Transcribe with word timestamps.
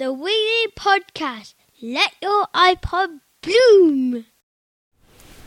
the 0.00 0.10
Wiggly 0.14 0.72
Podcast. 0.78 1.52
Let 1.82 2.12
your 2.22 2.46
iPod 2.54 3.20
bloom. 3.42 4.24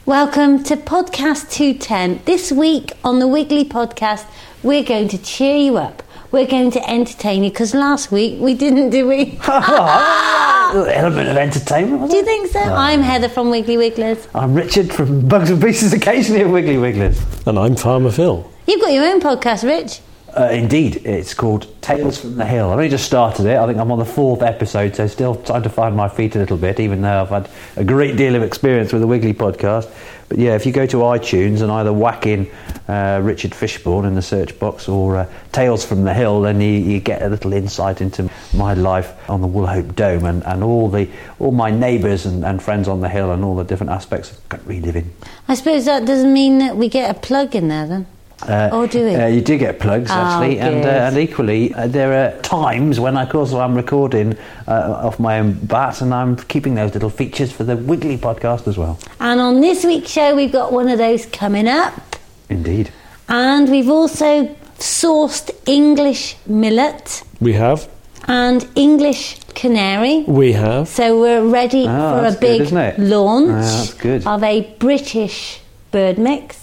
Welcome 0.05 0.63
to 0.65 0.77
podcast 0.77 1.51
210. 1.51 2.21
This 2.25 2.51
week 2.51 2.91
on 3.03 3.17
the 3.17 3.27
Wiggly 3.27 3.65
podcast, 3.65 4.27
we're 4.61 4.83
going 4.83 5.07
to 5.07 5.17
cheer 5.17 5.55
you 5.55 5.77
up. 5.77 6.03
We're 6.31 6.45
going 6.45 6.69
to 6.69 6.87
entertain 6.87 7.43
you 7.43 7.49
because 7.49 7.73
last 7.73 8.11
week 8.11 8.39
we 8.39 8.53
didn't, 8.53 8.91
do 8.91 9.07
we? 9.07 9.39
element 9.47 11.29
of 11.29 11.37
entertainment. 11.37 12.01
wasn't 12.01 12.11
do 12.11 12.17
you 12.17 12.21
it? 12.21 12.25
think 12.25 12.51
so? 12.51 12.59
Uh, 12.59 12.75
I'm 12.75 13.01
Heather 13.01 13.29
from 13.29 13.49
Wiggly 13.49 13.77
Wigglers. 13.77 14.27
I'm 14.35 14.53
Richard 14.53 14.93
from 14.93 15.27
Bugs 15.27 15.49
and 15.49 15.59
Pieces, 15.59 15.93
occasionally 15.93 16.41
at 16.41 16.49
Wiggly 16.49 16.77
Wigglers. 16.77 17.19
And 17.47 17.57
I'm 17.57 17.75
Farmer 17.75 18.11
Phil. 18.11 18.47
You've 18.67 18.81
got 18.81 18.93
your 18.93 19.05
own 19.05 19.19
podcast, 19.19 19.63
Rich. 19.63 20.01
Uh, 20.35 20.49
indeed, 20.51 21.05
it's 21.05 21.35
called 21.35 21.67
Tales 21.81 22.19
from 22.19 22.35
the 22.37 22.45
Hill. 22.45 22.69
I've 22.71 22.77
only 22.77 22.89
just 22.89 23.05
started 23.05 23.45
it. 23.45 23.55
I 23.55 23.67
think 23.67 23.77
I'm 23.77 23.91
on 23.91 23.99
the 23.99 24.05
fourth 24.05 24.41
episode, 24.41 24.95
so 24.95 25.05
still 25.05 25.35
trying 25.35 25.61
to 25.61 25.69
find 25.69 25.95
my 25.95 26.09
feet 26.09 26.35
a 26.35 26.39
little 26.39 26.57
bit, 26.57 26.79
even 26.79 27.01
though 27.01 27.21
I've 27.21 27.29
had 27.29 27.49
a 27.75 27.83
great 27.83 28.17
deal 28.17 28.35
of 28.35 28.41
experience 28.41 28.91
with 28.91 29.01
the 29.03 29.07
Wiggly 29.07 29.35
podcast. 29.35 29.93
But 30.29 30.39
yeah, 30.39 30.55
if 30.55 30.65
you 30.65 30.71
go 30.71 30.87
to 30.87 30.97
iTunes 30.97 31.61
and 31.61 31.71
either 31.71 31.93
whack 31.93 32.25
in 32.25 32.49
uh, 32.87 33.21
Richard 33.21 33.51
Fishburne 33.51 34.07
in 34.07 34.15
the 34.15 34.23
search 34.23 34.57
box 34.57 34.89
or 34.89 35.17
uh, 35.17 35.29
Tales 35.51 35.85
from 35.85 36.03
the 36.03 36.15
Hill, 36.15 36.41
then 36.41 36.59
you, 36.59 36.71
you 36.71 36.99
get 36.99 37.21
a 37.21 37.29
little 37.29 37.53
insight 37.53 38.01
into 38.01 38.27
my 38.55 38.73
life 38.73 39.29
on 39.29 39.41
the 39.41 39.47
Woolhope 39.47 39.93
Dome 39.95 40.25
and, 40.25 40.43
and 40.45 40.63
all 40.63 40.89
the 40.89 41.07
all 41.37 41.51
my 41.51 41.69
neighbours 41.69 42.25
and, 42.25 42.43
and 42.43 42.63
friends 42.63 42.87
on 42.87 43.01
the 43.01 43.09
hill 43.09 43.31
and 43.31 43.43
all 43.43 43.55
the 43.55 43.63
different 43.63 43.91
aspects 43.91 44.31
of 44.31 44.49
country 44.49 44.79
living. 44.79 45.13
I 45.47 45.53
suppose 45.53 45.85
that 45.85 46.05
doesn't 46.05 46.33
mean 46.33 46.57
that 46.57 46.75
we 46.75 46.89
get 46.89 47.15
a 47.15 47.19
plug 47.19 47.55
in 47.55 47.67
there 47.67 47.85
then. 47.85 48.07
Uh, 48.49 48.69
Oh, 48.71 48.87
do 48.87 49.03
we? 49.05 49.15
Uh, 49.15 49.27
you 49.27 49.41
do 49.41 49.57
get 49.57 49.79
plugs 49.79 50.09
Oh, 50.11 50.15
actually, 50.15 50.59
and, 50.59 50.83
uh, 50.85 50.87
and 50.89 51.17
equally 51.17 51.73
uh, 51.73 51.87
there 51.87 52.13
are 52.13 52.41
times 52.41 52.99
when, 52.99 53.15
of 53.17 53.29
course, 53.29 53.53
I'm 53.53 53.75
recording 53.75 54.37
uh, 54.67 54.71
off 55.07 55.19
my 55.19 55.39
own 55.39 55.53
bat, 55.53 56.01
and 56.01 56.13
I'm 56.13 56.35
keeping 56.35 56.75
those 56.75 56.93
little 56.93 57.09
features 57.09 57.51
for 57.51 57.63
the 57.63 57.75
Wiggly 57.77 58.17
podcast 58.17 58.67
as 58.67 58.77
well. 58.77 58.99
And 59.19 59.39
on 59.39 59.61
this 59.61 59.83
week's 59.83 60.09
show, 60.11 60.35
we've 60.35 60.51
got 60.51 60.71
one 60.73 60.89
of 60.89 60.97
those 60.97 61.25
coming 61.27 61.67
up. 61.67 62.15
Indeed. 62.49 62.91
And 63.29 63.69
we've 63.69 63.89
also 63.89 64.53
sourced 64.77 65.49
English 65.65 66.35
millet 66.45 67.23
We 67.39 67.53
have. 67.53 67.87
and 68.27 68.67
English 68.75 69.39
canary. 69.55 70.23
We 70.27 70.51
have. 70.53 70.87
So 70.89 71.19
we're 71.19 71.45
ready 71.47 71.85
Oh, 71.87 72.19
for 72.19 72.19
a 72.19 72.31
that's 72.31 72.35
good, 72.37 72.69
big 72.69 72.99
launch 72.99 73.49
Ah, 73.49 73.61
that's 73.61 73.93
good. 73.93 74.27
of 74.27 74.43
a 74.43 74.61
British 74.79 75.61
bird 75.91 76.17
mix. 76.17 76.62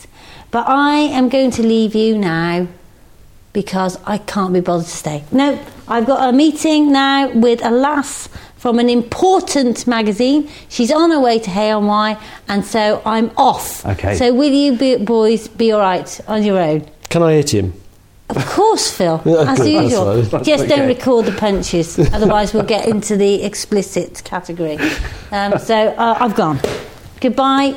But 0.51 0.69
I 0.69 0.97
am 0.97 1.29
going 1.29 1.51
to 1.53 1.63
leave 1.63 1.95
you 1.95 2.19
now 2.19 2.67
because 3.53 3.99
I 4.05 4.19
can't 4.19 4.53
be 4.53 4.61
bothered 4.61 4.87
to 4.87 4.97
stay. 4.97 5.25
No, 5.33 5.59
I've 5.89 6.07
got 6.07 6.29
a 6.29 6.33
meeting 6.33 6.93
now 6.93 7.31
with 7.31 7.65
a 7.65 7.71
lass 7.71 8.29
from 8.57 8.79
an 8.79 8.91
important 8.91 9.87
magazine. 9.87 10.49
She's 10.69 10.93
on 10.93 11.11
her 11.11 11.21
way 11.21 11.39
to 11.39 11.51
Hay-on-Wye 11.51 12.23
and 12.49 12.65
so 12.65 13.01
I'm 13.05 13.31
off. 13.37 13.85
Okay. 13.87 14.17
So 14.17 14.35
will 14.35 14.53
you 14.53 14.77
be, 14.77 14.97
boys 14.97 15.49
be 15.49 15.73
all 15.73 15.81
right 15.81 16.21
on 16.29 16.43
your 16.43 16.59
own? 16.59 16.87
Can 17.09 17.23
I 17.23 17.33
hit 17.35 17.55
him? 17.55 17.73
Of 18.29 18.47
course, 18.47 18.97
Phil, 18.97 19.21
as 19.27 19.67
usual. 19.67 20.23
that's. 20.23 20.47
Just 20.47 20.69
don't 20.69 20.87
record 20.87 21.27
the 21.27 21.33
punches, 21.33 21.99
otherwise 22.13 22.55
we'll 22.55 22.63
get 22.63 22.87
into 22.87 23.17
the 23.17 23.43
explicit 23.43 24.23
category. 24.25 24.79
Um, 25.33 25.59
so 25.59 25.75
uh, 25.75 26.19
I've 26.21 26.37
gone. 26.37 26.61
Goodbye. 27.21 27.75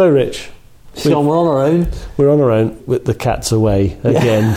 So, 0.00 0.08
Rich, 0.08 0.48
So 0.94 1.20
we're 1.20 1.36
on 1.38 1.46
our 1.46 1.60
own. 1.60 1.86
we're 2.16 2.30
on 2.32 2.40
our 2.40 2.50
own 2.50 2.82
with 2.86 3.04
the 3.04 3.12
cats 3.12 3.52
away 3.52 3.98
again. 4.02 4.56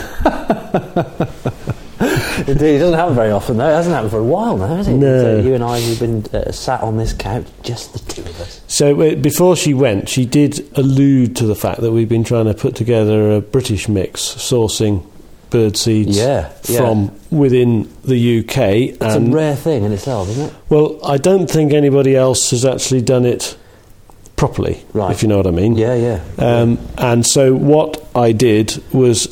Indeed, 2.48 2.76
it 2.76 2.78
doesn't 2.78 2.94
happen 2.98 3.14
very 3.14 3.30
often 3.30 3.58
though. 3.58 3.68
It 3.68 3.74
hasn't 3.74 3.94
happened 3.94 4.10
for 4.12 4.20
a 4.20 4.24
while 4.24 4.56
now, 4.56 4.68
has 4.68 4.88
it? 4.88 4.94
No. 4.94 5.22
So 5.22 5.46
you 5.46 5.52
and 5.52 5.62
I, 5.62 5.80
we've 5.80 6.00
been 6.00 6.24
uh, 6.32 6.50
sat 6.50 6.80
on 6.80 6.96
this 6.96 7.12
couch, 7.12 7.44
just 7.62 7.92
the 7.92 7.98
two 8.10 8.22
of 8.22 8.40
us. 8.40 8.62
So, 8.68 8.98
uh, 9.02 9.16
before 9.16 9.54
she 9.54 9.74
went, 9.74 10.08
she 10.08 10.24
did 10.24 10.66
allude 10.78 11.36
to 11.36 11.46
the 11.46 11.54
fact 11.54 11.82
that 11.82 11.92
we've 11.92 12.08
been 12.08 12.24
trying 12.24 12.46
to 12.46 12.54
put 12.54 12.74
together 12.74 13.32
a 13.32 13.42
British 13.42 13.86
mix 13.86 14.22
sourcing 14.22 15.04
bird 15.50 15.76
seeds 15.76 16.16
Yeah, 16.16 16.50
yeah. 16.70 16.78
from 16.78 17.10
within 17.30 17.94
the 18.02 18.38
UK. 18.40 18.56
It's 18.98 19.14
a 19.14 19.20
rare 19.20 19.56
thing 19.56 19.84
in 19.84 19.92
itself, 19.92 20.30
isn't 20.30 20.46
it? 20.46 20.54
well, 20.70 20.98
I 21.04 21.18
don't 21.18 21.50
think 21.50 21.74
anybody 21.74 22.16
else 22.16 22.50
has 22.52 22.64
actually 22.64 23.02
done 23.02 23.26
it 23.26 23.58
properly, 24.36 24.82
Right. 24.92 25.12
if 25.12 25.22
you 25.22 25.28
know 25.28 25.36
what 25.36 25.46
I 25.46 25.50
mean. 25.52 25.76
Yeah, 25.76 25.94
yeah. 25.94 26.20
Um, 26.38 26.78
and 26.98 27.24
so 27.26 27.54
what 27.54 28.04
I 28.14 28.32
did 28.32 28.82
was 28.92 29.28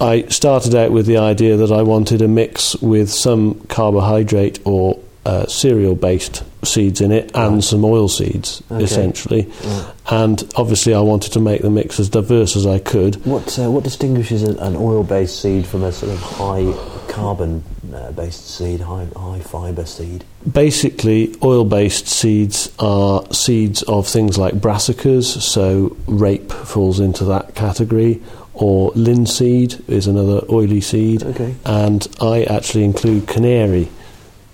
I 0.00 0.22
started 0.28 0.74
out 0.74 0.92
with 0.92 1.06
the 1.06 1.16
idea 1.16 1.56
that 1.56 1.72
I 1.72 1.82
wanted 1.82 2.20
a 2.22 2.28
mix 2.28 2.76
with 2.82 3.10
some 3.10 3.54
carbohydrate 3.68 4.58
or 4.64 4.98
uh, 5.24 5.46
cereal 5.46 5.94
based 5.96 6.44
seeds 6.62 7.00
in 7.00 7.10
it 7.10 7.30
and 7.34 7.54
Right. 7.54 7.64
some 7.64 7.84
oil 7.84 8.08
seeds, 8.08 8.62
Okay. 8.70 8.84
essentially. 8.84 9.48
Right. 9.64 9.84
And 10.10 10.44
obviously, 10.54 10.94
I 10.94 11.00
wanted 11.00 11.32
to 11.32 11.40
make 11.40 11.62
the 11.62 11.70
mix 11.70 11.98
as 11.98 12.08
diverse 12.08 12.54
as 12.56 12.64
I 12.66 12.78
could. 12.78 13.24
What 13.26 13.58
uh, 13.58 13.70
what 13.70 13.82
distinguishes 13.84 14.42
an, 14.44 14.58
an 14.58 14.76
oil-based 14.76 15.40
seed 15.40 15.66
from 15.66 15.82
a 15.82 15.90
sort 15.90 16.12
of 16.12 16.18
high 16.20 16.72
carbon-based 17.16 18.18
uh, 18.18 18.30
seed, 18.30 18.80
high 18.80 19.06
high 19.16 19.40
fibre 19.40 19.86
seed? 19.86 20.24
Basically, 20.50 21.34
oil 21.42 21.64
based 21.64 22.06
seeds 22.06 22.70
are 22.78 23.24
seeds 23.32 23.82
of 23.84 24.06
things 24.06 24.38
like 24.38 24.54
brassicas, 24.54 25.40
so 25.40 25.96
rape 26.06 26.52
falls 26.52 27.00
into 27.00 27.24
that 27.24 27.54
category, 27.54 28.22
or 28.54 28.90
linseed 28.94 29.82
is 29.88 30.06
another 30.06 30.40
oily 30.50 30.80
seed. 30.80 31.22
Okay. 31.22 31.54
And 31.64 32.06
I 32.20 32.44
actually 32.44 32.84
include 32.84 33.26
canary 33.26 33.88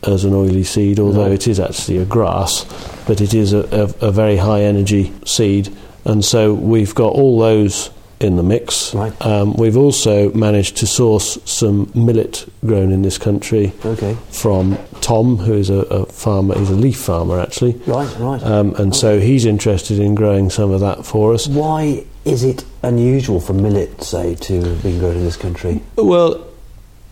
as 0.05 0.25
an 0.25 0.35
oily 0.35 0.65
seed, 0.65 0.99
although 0.99 1.23
Right. 1.29 1.33
it 1.33 1.47
is 1.47 1.61
actually 1.61 1.99
a 1.99 2.05
grass, 2.05 2.65
but 3.07 3.21
it 3.21 3.35
is 3.35 3.53
a, 3.53 3.61
a, 4.01 4.09
a 4.09 4.11
very 4.11 4.37
high 4.37 4.63
energy 4.63 5.13
seed. 5.25 5.69
And 6.05 6.25
so 6.25 6.53
we've 6.55 6.95
got 6.95 7.13
all 7.13 7.39
those 7.39 7.91
in 8.23 8.37
the 8.37 8.43
mix. 8.43 8.95
Right. 8.95 9.13
Um, 9.25 9.55
we've 9.55 9.77
also 9.77 10.33
managed 10.33 10.77
to 10.79 10.87
source 10.87 11.39
some 11.45 11.91
millet 11.95 12.47
grown 12.65 12.93
in 12.93 13.03
this 13.03 13.19
country 13.19 13.73
Okay. 13.85 14.17
from 14.31 14.79
Tom, 15.01 15.37
who 15.39 15.55
is 15.55 15.71
a, 15.71 15.81
a 15.91 16.07
farmer, 16.07 16.59
he's 16.59 16.71
a 16.71 16.75
leaf 16.75 16.99
farmer 16.99 17.41
actually. 17.41 17.73
Right. 17.87 18.09
Right. 18.19 18.43
Um, 18.43 18.75
and 18.77 18.95
so 18.95 19.21
he's 19.21 19.45
interested 19.45 19.99
in 19.99 20.15
growing 20.15 20.51
some 20.51 20.71
of 20.71 20.81
that 20.81 21.05
for 21.05 21.35
us. 21.35 21.49
Why 21.49 22.05
is 22.25 22.45
it 22.45 22.65
unusual 22.83 23.41
for 23.41 23.53
millet, 23.53 24.03
say, 24.03 24.35
to 24.37 24.63
have 24.63 24.83
been 24.83 24.99
grown 24.99 25.17
in 25.17 25.25
this 25.25 25.37
country? 25.37 25.83
Well, 25.97 26.47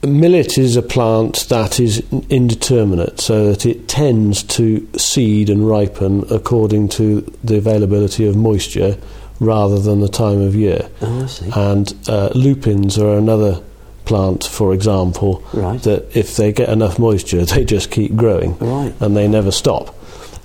millet 0.03 0.57
is 0.57 0.77
a 0.77 0.83
plant 0.83 1.49
that 1.49 1.81
is 1.81 2.03
indeterminate, 2.29 3.21
so 3.21 3.51
that 3.51 3.67
it 3.67 3.89
tends 3.89 4.43
to 4.45 4.89
seed 4.97 5.51
and 5.51 5.69
ripen 5.69 6.25
according 6.31 6.89
to 6.91 7.21
the 7.43 7.57
availability 7.57 8.27
of 8.27 8.37
moisture 8.37 8.97
rather 9.41 9.79
than 9.81 10.01
the 10.01 10.09
time 10.09 10.41
of 10.41 10.55
year. 10.55 10.89
Oh, 11.03 11.23
I 11.25 11.27
see. 11.27 11.51
And 11.57 11.93
uh, 12.09 12.29
lupins 12.35 12.99
are 12.99 13.17
another 13.17 13.61
plant, 14.05 14.45
for 14.45 14.73
example, 14.75 15.43
Right. 15.53 15.81
that 15.83 16.15
if 16.17 16.37
they 16.37 16.53
get 16.53 16.69
enough 16.69 16.99
moisture, 16.99 17.45
they 17.47 17.65
just 17.65 17.91
keep 17.91 18.15
growing 18.17 18.57
Right. 18.59 18.93
and 19.01 19.17
they 19.17 19.27
never 19.29 19.51
stop. 19.51 19.95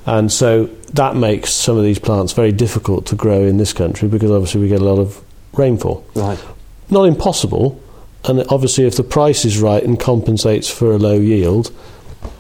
And 0.06 0.32
so 0.32 0.70
that 0.94 1.16
makes 1.16 1.52
some 1.54 1.78
of 1.78 1.84
these 1.84 2.00
plants 2.00 2.32
very 2.34 2.52
difficult 2.52 3.06
to 3.08 3.16
grow 3.16 3.42
in 3.44 3.58
this 3.58 3.74
country 3.74 4.08
because 4.08 4.32
obviously 4.32 4.62
we 4.62 4.68
get 4.70 4.82
a 4.82 4.86
lot 4.86 5.00
of 5.00 5.22
rainfall 5.54 6.06
Right. 6.16 6.38
not 6.90 7.04
impossible. 7.06 7.80
And 8.28 8.44
obviously, 8.50 8.86
if 8.86 8.96
the 8.96 9.04
price 9.04 9.46
is 9.46 9.60
right 9.60 9.84
and 9.84 10.00
compensates 10.00 10.68
for 10.68 10.92
a 10.92 10.98
low 10.98 11.14
yield, 11.20 11.72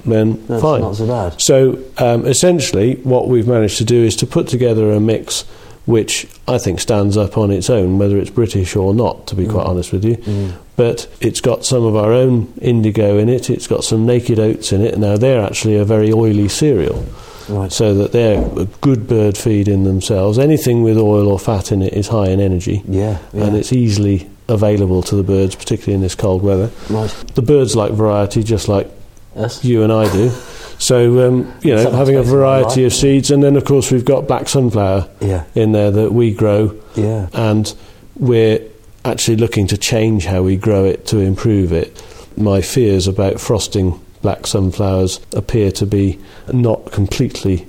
then 0.03 0.43
That's 0.47 0.61
fine. 0.61 0.81
not 0.81 0.95
so 0.95 1.05
bad. 1.07 1.39
So 1.41 1.77
um, 1.99 2.25
essentially, 2.25 2.95
what 3.03 3.27
we've 3.27 3.47
managed 3.47 3.77
to 3.77 3.83
do 3.85 4.03
is 4.03 4.15
to 4.17 4.25
put 4.27 4.47
together 4.47 4.91
a 4.91 4.99
mix 4.99 5.43
which 5.85 6.27
I 6.47 6.57
think 6.57 6.79
stands 6.79 7.15
up 7.17 7.37
on 7.37 7.51
its 7.51 7.69
own, 7.69 7.97
whether 7.99 8.17
it's 8.17 8.29
British 8.31 8.75
or 8.75 8.93
not, 8.93 9.27
to 9.27 9.35
be 9.35 9.45
quite 9.47 9.65
honest 9.65 9.91
with 9.93 10.03
you. 10.03 10.17
Mm. 10.17 10.53
But 10.75 11.07
it's 11.21 11.41
got 11.41 11.63
some 11.63 11.83
of 11.83 11.95
our 11.95 12.11
own 12.11 12.51
indigo 12.61 13.17
in 13.17 13.29
it, 13.29 13.49
it's 13.49 13.67
got 13.67 13.83
some 13.83 14.05
naked 14.05 14.39
oats 14.39 14.71
in 14.73 14.81
it. 14.81 14.97
Now, 14.97 15.15
they're 15.17 15.43
actually 15.45 15.75
a 15.77 15.85
very 15.85 16.11
oily 16.11 16.47
cereal, 16.49 17.05
Right. 17.47 17.71
so 17.71 17.93
that 17.93 18.11
they're 18.11 18.41
a 18.59 18.65
good 18.81 19.07
bird 19.07 19.37
feed 19.37 19.67
in 19.67 19.83
themselves. 19.83 20.39
Anything 20.39 20.81
with 20.83 20.97
oil 20.97 21.27
or 21.27 21.37
fat 21.39 21.71
in 21.71 21.81
it 21.83 21.93
is 21.93 22.07
high 22.07 22.29
in 22.29 22.39
energy 22.39 22.81
Yeah. 22.89 23.19
yeah. 23.33 23.43
and 23.45 23.55
it's 23.55 23.71
easily 23.71 24.27
available 24.49 25.01
to 25.03 25.15
the 25.15 25.23
birds, 25.23 25.55
particularly 25.55 25.93
in 25.95 26.01
this 26.01 26.15
cold 26.15 26.41
weather. 26.41 26.71
right. 26.89 27.09
The 27.35 27.41
birds 27.43 27.75
like 27.75 27.91
variety, 27.91 28.43
just 28.43 28.67
like 28.67 28.89
Yes. 29.35 29.63
you 29.63 29.83
and 29.83 29.93
I 29.93 30.11
do. 30.11 30.31
So, 30.77 31.27
um, 31.27 31.51
you 31.61 31.73
know, 31.75 31.83
Some 31.83 31.93
having 31.93 32.15
a 32.15 32.19
aspects 32.19 32.31
of 32.31 32.35
my 32.35 32.39
variety 32.41 32.83
of 32.85 32.93
seeds, 32.93 33.31
and 33.31 33.41
then 33.43 33.55
of 33.55 33.63
course 33.65 33.91
we've 33.91 34.05
got 34.05 34.27
black 34.27 34.49
sunflower 34.49 35.07
Yeah. 35.21 35.43
in 35.55 35.71
there 35.71 35.91
that 35.91 36.13
we 36.13 36.31
grow, 36.33 36.71
Yeah. 36.95 37.27
and 37.33 37.73
we're 38.19 38.59
actually 39.05 39.37
looking 39.37 39.67
to 39.67 39.77
change 39.77 40.25
how 40.25 40.41
we 40.41 40.55
grow 40.57 40.83
it 40.85 41.05
to 41.07 41.19
improve 41.19 41.71
it. 41.71 42.01
my 42.37 42.59
fears 42.59 43.07
about 43.07 43.39
frosting 43.39 43.97
black 44.21 44.45
sunflowers 44.45 45.21
appear 45.33 45.71
to 45.71 45.85
be 45.85 46.19
not 46.51 46.91
completely 46.91 47.65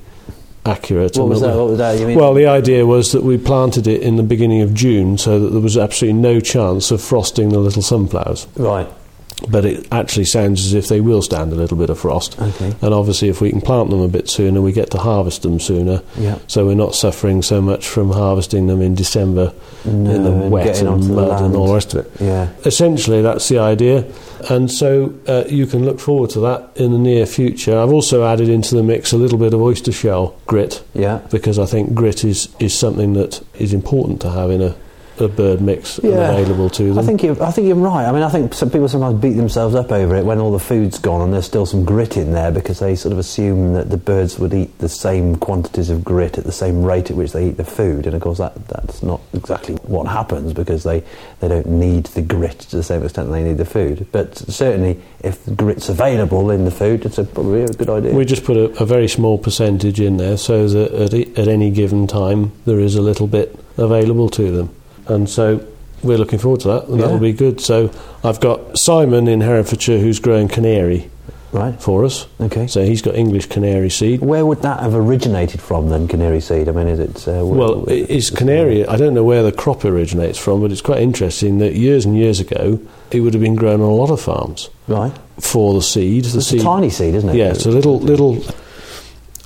accurate. 0.64 1.16
What 1.16 1.28
was 1.28 1.40
that 1.40 1.52
that? 1.52 1.56
What 1.56 1.68
was 1.68 1.78
that? 1.78 2.00
You 2.00 2.06
mean? 2.08 2.18
Well, 2.18 2.34
the 2.34 2.46
idea 2.48 2.84
was 2.84 3.12
that 3.12 3.22
we 3.22 3.38
planted 3.38 3.86
it 3.86 4.02
in 4.02 4.16
the 4.16 4.24
beginning 4.24 4.62
of 4.62 4.74
June 4.74 5.18
so 5.18 5.38
that 5.38 5.50
there 5.50 5.60
was 5.60 5.76
absolutely 5.78 6.18
no 6.20 6.40
chance 6.40 6.90
of 6.90 7.00
frosting 7.00 7.50
the 7.50 7.60
little 7.60 7.80
sunflowers. 7.82 8.48
right. 8.56 8.88
But 9.50 9.66
it 9.66 9.86
actually 9.92 10.24
sounds 10.24 10.64
as 10.64 10.72
if 10.72 10.88
they 10.88 11.02
will 11.02 11.20
stand 11.20 11.52
a 11.52 11.56
little 11.56 11.76
bit 11.76 11.90
of 11.90 11.98
frost. 11.98 12.40
Okay. 12.40 12.74
And 12.80 12.94
obviously, 12.94 13.28
if 13.28 13.42
we 13.42 13.50
can 13.50 13.60
plant 13.60 13.90
them 13.90 14.00
a 14.00 14.08
bit 14.08 14.30
sooner, 14.30 14.62
we 14.62 14.72
get 14.72 14.90
to 14.92 14.98
harvest 14.98 15.42
them 15.42 15.60
sooner. 15.60 16.02
Yeah. 16.16 16.38
So 16.46 16.64
we're 16.64 16.74
not 16.74 16.94
suffering 16.94 17.42
so 17.42 17.60
much 17.60 17.86
from 17.86 18.10
harvesting 18.12 18.66
them 18.66 18.80
in 18.80 18.94
December 18.94 19.52
No, 19.84 20.10
in 20.10 20.24
the 20.24 20.32
and 20.32 20.50
wet 20.50 20.80
and 20.80 21.14
mud 21.14 21.42
and 21.42 21.54
all 21.54 21.66
the 21.68 21.74
rest 21.74 21.92
of 21.94 22.06
it. 22.06 22.12
Yeah. 22.18 22.48
Essentially, 22.64 23.20
that's 23.20 23.46
the 23.50 23.58
idea. 23.58 24.10
And 24.48 24.70
so 24.70 25.12
uh, 25.26 25.44
you 25.48 25.66
can 25.66 25.84
look 25.84 26.00
forward 26.00 26.30
to 26.30 26.40
that 26.40 26.70
in 26.76 26.92
the 26.92 26.98
near 26.98 27.26
future. 27.26 27.78
I've 27.78 27.92
also 27.92 28.24
added 28.24 28.48
into 28.48 28.74
the 28.74 28.82
mix 28.82 29.12
a 29.12 29.18
little 29.18 29.38
bit 29.38 29.52
of 29.52 29.60
oyster 29.60 29.92
shell 29.92 30.34
grit 30.46 30.82
Yeah. 30.94 31.18
because 31.30 31.58
I 31.58 31.66
think 31.66 31.92
grit 31.94 32.24
is, 32.24 32.48
is 32.58 32.76
something 32.76 33.12
that 33.12 33.42
is 33.58 33.74
important 33.74 34.22
to 34.22 34.30
have 34.30 34.50
in 34.50 34.62
a, 34.62 34.74
a 35.20 35.28
bird 35.28 35.60
mix 35.60 35.98
Yeah. 36.02 36.30
available 36.32 36.68
to 36.70 36.84
them. 36.94 36.98
I 36.98 37.02
think 37.02 37.22
you're, 37.22 37.42
I 37.42 37.50
think 37.50 37.66
you're 37.66 37.76
right. 37.76 38.04
I 38.06 38.12
mean, 38.12 38.22
I 38.22 38.28
think 38.28 38.54
some 38.54 38.70
people 38.70 38.88
sometimes 38.88 39.20
beat 39.20 39.32
themselves 39.34 39.74
up 39.74 39.90
over 39.92 40.14
it 40.16 40.24
when 40.24 40.38
all 40.38 40.52
the 40.52 40.58
food's 40.58 40.98
gone 40.98 41.20
and 41.22 41.32
there's 41.32 41.46
still 41.46 41.66
some 41.66 41.84
grit 41.84 42.16
in 42.16 42.32
there 42.32 42.50
because 42.50 42.78
they 42.78 42.94
sort 42.96 43.12
of 43.12 43.18
assume 43.18 43.74
that 43.74 43.90
the 43.90 43.96
birds 43.96 44.38
would 44.38 44.52
eat 44.54 44.78
the 44.78 44.88
same 44.88 45.36
quantities 45.36 45.90
of 45.90 46.04
grit 46.04 46.38
at 46.38 46.44
the 46.44 46.52
same 46.52 46.82
rate 46.82 47.10
at 47.10 47.16
which 47.16 47.32
they 47.32 47.48
eat 47.48 47.56
the 47.56 47.64
food. 47.64 48.06
And 48.06 48.14
of 48.14 48.22
course, 48.22 48.38
that, 48.38 48.54
that's 48.68 49.02
not 49.02 49.20
exactly 49.34 49.74
what 49.76 50.06
happens 50.06 50.52
because 50.52 50.82
they, 50.82 51.02
they 51.40 51.48
don't 51.48 51.66
need 51.66 52.06
the 52.06 52.22
grit 52.22 52.58
to 52.60 52.76
the 52.76 52.82
same 52.82 53.02
extent 53.02 53.30
they 53.30 53.42
need 53.44 53.58
the 53.58 53.64
food. 53.64 54.06
But 54.12 54.36
certainly, 54.36 55.00
if 55.20 55.44
grit's 55.56 55.88
available 55.88 56.50
in 56.50 56.64
the 56.64 56.70
food, 56.70 57.04
it's 57.04 57.18
a, 57.18 57.24
probably 57.24 57.62
a 57.62 57.68
good 57.68 57.90
idea. 57.90 58.14
We 58.14 58.24
just 58.24 58.44
put 58.44 58.56
a, 58.56 58.82
a 58.82 58.86
very 58.86 59.08
small 59.08 59.38
percentage 59.38 60.00
in 60.00 60.16
there 60.16 60.36
so 60.36 60.68
that 60.68 60.92
at, 60.92 61.14
at 61.38 61.48
any 61.48 61.70
given 61.70 62.06
time 62.06 62.52
there 62.64 62.80
is 62.80 62.94
a 62.96 63.02
little 63.02 63.26
bit 63.26 63.58
available 63.76 64.28
to 64.30 64.50
them. 64.50 64.74
And 65.08 65.28
so 65.28 65.60
we're 66.02 66.18
looking 66.18 66.38
forward 66.38 66.60
to 66.60 66.68
that, 66.68 66.88
and 66.88 66.96
Yeah. 66.98 67.04
that'll 67.06 67.18
be 67.18 67.32
good. 67.32 67.60
So 67.60 67.90
I've 68.24 68.40
got 68.40 68.78
Simon 68.78 69.28
in 69.28 69.40
Herefordshire 69.40 69.98
who's 69.98 70.18
growing 70.18 70.48
canary 70.48 71.08
right. 71.52 71.80
for 71.80 72.04
us. 72.04 72.26
Okay. 72.40 72.66
So 72.66 72.84
he's 72.84 73.02
got 73.02 73.14
English 73.14 73.46
canary 73.46 73.88
seed. 73.90 74.20
Where 74.20 74.44
would 74.44 74.62
that 74.62 74.80
have 74.80 74.94
originated 74.94 75.60
from 75.60 75.88
then, 75.88 76.06
canary 76.08 76.40
seed? 76.40 76.68
I 76.68 76.72
mean, 76.72 76.86
is 76.88 76.98
it. 76.98 77.26
Uh, 77.28 77.44
Well, 77.44 77.84
it- 77.86 78.10
it's 78.10 78.30
canary. 78.30 78.86
I 78.86 78.96
don't 78.96 79.14
know 79.14 79.24
where 79.24 79.42
the 79.42 79.52
crop 79.52 79.84
originates 79.84 80.38
from, 80.38 80.60
but 80.60 80.70
it's 80.72 80.82
quite 80.82 81.00
interesting 81.02 81.58
that 81.58 81.74
years 81.74 82.04
and 82.04 82.16
years 82.16 82.40
ago 82.40 82.78
it 83.10 83.20
would 83.20 83.32
have 83.34 83.42
been 83.42 83.54
grown 83.56 83.80
on 83.80 83.88
a 83.88 83.94
lot 83.94 84.10
of 84.10 84.20
farms 84.20 84.68
Right. 84.88 85.12
for 85.38 85.72
the 85.74 85.82
seed. 85.82 86.24
The 86.26 86.38
It's 86.38 86.48
seed 86.48 86.60
a 86.60 86.64
tiny 86.64 86.90
seed, 86.90 87.14
isn't 87.14 87.30
it? 87.30 87.36
Yeah, 87.36 87.50
it's 87.52 87.64
a 87.66 87.70
little 87.70 87.98
little. 88.00 88.38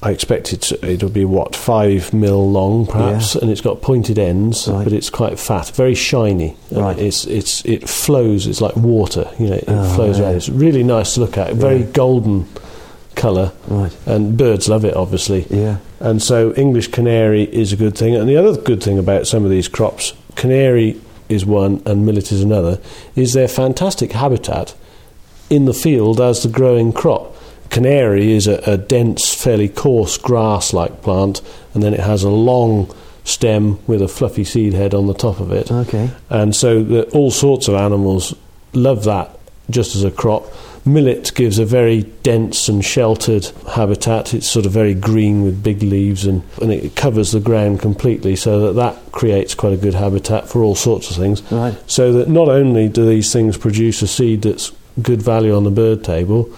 I 0.02 0.12
expect 0.12 0.52
it 0.54 0.72
it'll 0.82 1.10
be 1.10 1.26
what 1.26 1.54
five 1.54 2.14
mil 2.14 2.50
long, 2.50 2.86
perhaps, 2.86 3.34
and 3.34 3.50
it's 3.50 3.60
got 3.60 3.82
pointed 3.82 4.18
ends, 4.18 4.66
Right. 4.66 4.84
but 4.84 4.92
it's 4.94 5.10
quite 5.10 5.38
fat, 5.38 5.68
very 5.74 5.94
shiny. 5.94 6.56
Right. 6.72 6.98
It's 6.98 7.26
it's 7.26 7.62
it 7.66 7.86
flows. 7.88 8.46
It's 8.46 8.62
like 8.62 8.74
water. 8.76 9.28
You 9.38 9.48
know, 9.48 9.56
it 9.56 9.64
Oh, 9.68 9.84
flows 9.94 10.18
yeah. 10.18 10.24
around. 10.26 10.36
It's 10.36 10.48
really 10.48 10.82
nice 10.82 11.14
to 11.14 11.20
look 11.20 11.36
at. 11.36 11.52
Very 11.54 11.80
Yeah. 11.80 11.86
golden 11.92 12.46
colour, 13.14 13.52
Right. 13.68 13.92
and 14.06 14.36
birds 14.38 14.68
love 14.70 14.86
it, 14.86 14.96
obviously. 14.96 15.44
Yeah. 15.50 15.76
And 16.00 16.22
so 16.22 16.54
English 16.56 16.88
canary 16.88 17.42
is 17.52 17.70
a 17.72 17.76
good 17.76 17.94
thing. 17.98 18.14
And 18.16 18.26
the 18.26 18.36
other 18.38 18.58
good 18.58 18.82
thing 18.82 18.98
about 18.98 19.26
some 19.26 19.44
of 19.44 19.50
these 19.50 19.68
crops, 19.68 20.14
canary 20.34 20.96
is 21.28 21.44
one 21.44 21.82
and 21.84 22.06
millet 22.06 22.32
is 22.32 22.42
another, 22.42 22.78
is 23.14 23.34
their 23.34 23.48
fantastic 23.48 24.12
habitat 24.12 24.72
in 25.50 25.66
the 25.66 25.74
field 25.74 26.20
as 26.20 26.42
the 26.42 26.48
growing 26.48 26.90
crop. 26.92 27.29
Canary 27.70 28.32
is 28.32 28.46
a, 28.46 28.58
a 28.70 28.76
dense, 28.76 29.34
fairly 29.34 29.68
coarse 29.68 30.18
grass 30.18 30.72
like 30.72 31.02
plant, 31.02 31.40
and 31.72 31.82
then 31.82 31.94
it 31.94 32.00
has 32.00 32.22
a 32.22 32.30
long 32.30 32.94
stem 33.24 33.78
with 33.86 34.02
a 34.02 34.08
fluffy 34.08 34.44
seed 34.44 34.72
head 34.72 34.94
on 34.94 35.06
the 35.06 35.14
top 35.14 35.40
of 35.40 35.52
it. 35.52 35.70
Okay. 35.70 36.10
And 36.28 36.54
so 36.54 36.82
the, 36.82 37.08
all 37.10 37.30
sorts 37.30 37.68
of 37.68 37.74
animals 37.74 38.34
love 38.72 39.04
that 39.04 39.38
just 39.70 39.94
as 39.94 40.04
a 40.04 40.10
crop. 40.10 40.44
Millet 40.84 41.32
gives 41.34 41.58
a 41.58 41.64
very 41.64 42.02
dense 42.22 42.68
and 42.68 42.84
sheltered 42.84 43.46
habitat. 43.74 44.32
It's 44.32 44.50
sort 44.50 44.66
of 44.66 44.72
very 44.72 44.94
green 44.94 45.44
with 45.44 45.62
big 45.62 45.82
leaves 45.82 46.24
and, 46.24 46.42
and 46.60 46.72
it 46.72 46.96
covers 46.96 47.32
the 47.32 47.40
ground 47.40 47.80
completely 47.80 48.34
so 48.34 48.60
that 48.60 48.72
that 48.72 49.12
creates 49.12 49.54
quite 49.54 49.74
a 49.74 49.76
good 49.76 49.94
habitat 49.94 50.48
for 50.48 50.62
all 50.62 50.74
sorts 50.74 51.10
of 51.10 51.16
things. 51.16 51.42
Right. 51.52 51.76
So 51.86 52.14
that 52.14 52.28
not 52.28 52.48
only 52.48 52.88
do 52.88 53.06
these 53.06 53.32
things 53.32 53.58
produce 53.58 54.00
a 54.02 54.08
seed 54.08 54.42
that's 54.42 54.72
good 55.02 55.22
value 55.22 55.54
on 55.54 55.64
the 55.64 55.70
bird 55.70 56.02
table, 56.02 56.50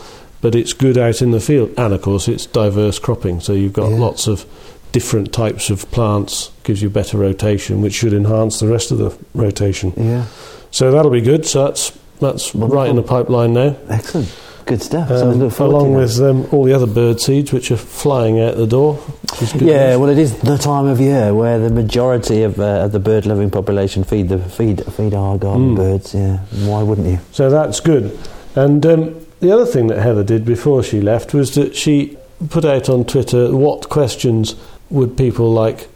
but 0.42 0.54
it's 0.54 0.74
good 0.74 0.98
out 0.98 1.22
in 1.22 1.30
the 1.30 1.40
field. 1.40 1.70
And 1.78 1.94
of 1.94 2.02
course, 2.02 2.28
it's 2.28 2.44
diverse 2.44 2.98
cropping. 2.98 3.40
So 3.40 3.54
you've 3.54 3.72
got 3.72 3.90
Yeah. 3.90 3.98
lots 3.98 4.26
of 4.26 4.44
different 4.92 5.32
types 5.32 5.70
of 5.70 5.90
plants, 5.90 6.50
gives 6.64 6.82
you 6.82 6.90
better 6.90 7.16
rotation, 7.16 7.80
which 7.80 7.94
should 7.94 8.12
enhance 8.12 8.60
the 8.60 8.68
rest 8.68 8.90
of 8.90 8.98
the 8.98 9.10
rotation. 9.34 9.94
Yeah. 9.96 10.24
So 10.70 10.90
that'll 10.90 11.10
be 11.10 11.22
good. 11.22 11.46
So 11.46 11.64
that's 11.64 11.92
that's 12.20 12.54
Wonderful. 12.54 12.76
right 12.76 12.90
in 12.90 12.96
the 12.96 13.02
pipeline 13.02 13.54
now. 13.54 13.74
Excellent. 13.88 14.28
Good 14.64 14.80
stuff. 14.80 15.10
Um, 15.10 15.42
along 15.58 15.94
with 15.94 16.20
um, 16.20 16.46
all 16.52 16.62
the 16.62 16.72
other 16.72 16.86
bird 16.86 17.20
seeds 17.20 17.52
which 17.52 17.72
are 17.72 17.76
flying 17.76 18.40
out 18.40 18.56
the 18.56 18.66
door. 18.66 18.94
Which 18.94 19.42
is 19.42 19.52
that. 19.52 19.58
good 19.58 19.68
Yeah, 19.68 19.96
well, 19.96 20.08
it 20.08 20.18
is 20.18 20.36
the 20.38 20.56
time 20.56 20.86
of 20.86 21.00
year 21.00 21.34
where 21.34 21.58
the 21.58 21.68
majority 21.70 22.44
of, 22.44 22.60
uh, 22.60 22.86
the 22.86 23.00
bird-loving 23.00 23.50
population 23.50 24.04
feed 24.04 24.28
the 24.28 24.38
feed 24.38 24.84
feed 24.92 25.14
our 25.14 25.36
garden 25.36 25.72
Mm. 25.72 25.76
birds. 25.76 26.14
Yeah, 26.14 26.38
why 26.64 26.84
wouldn't 26.84 27.08
you? 27.08 27.18
So 27.32 27.50
that's 27.50 27.80
good. 27.80 28.16
And 28.54 28.86
um, 28.86 29.14
the 29.42 29.50
other 29.50 29.66
thing 29.66 29.88
that 29.88 29.98
Heather 29.98 30.22
did 30.22 30.44
before 30.44 30.84
she 30.84 31.00
left 31.00 31.34
was 31.34 31.56
that 31.56 31.74
she 31.74 32.16
put 32.48 32.64
out 32.64 32.88
on 32.88 33.04
Twitter 33.04 33.54
what 33.54 33.88
questions 33.88 34.54
would 34.88 35.16
people 35.16 35.52
like 35.52 35.88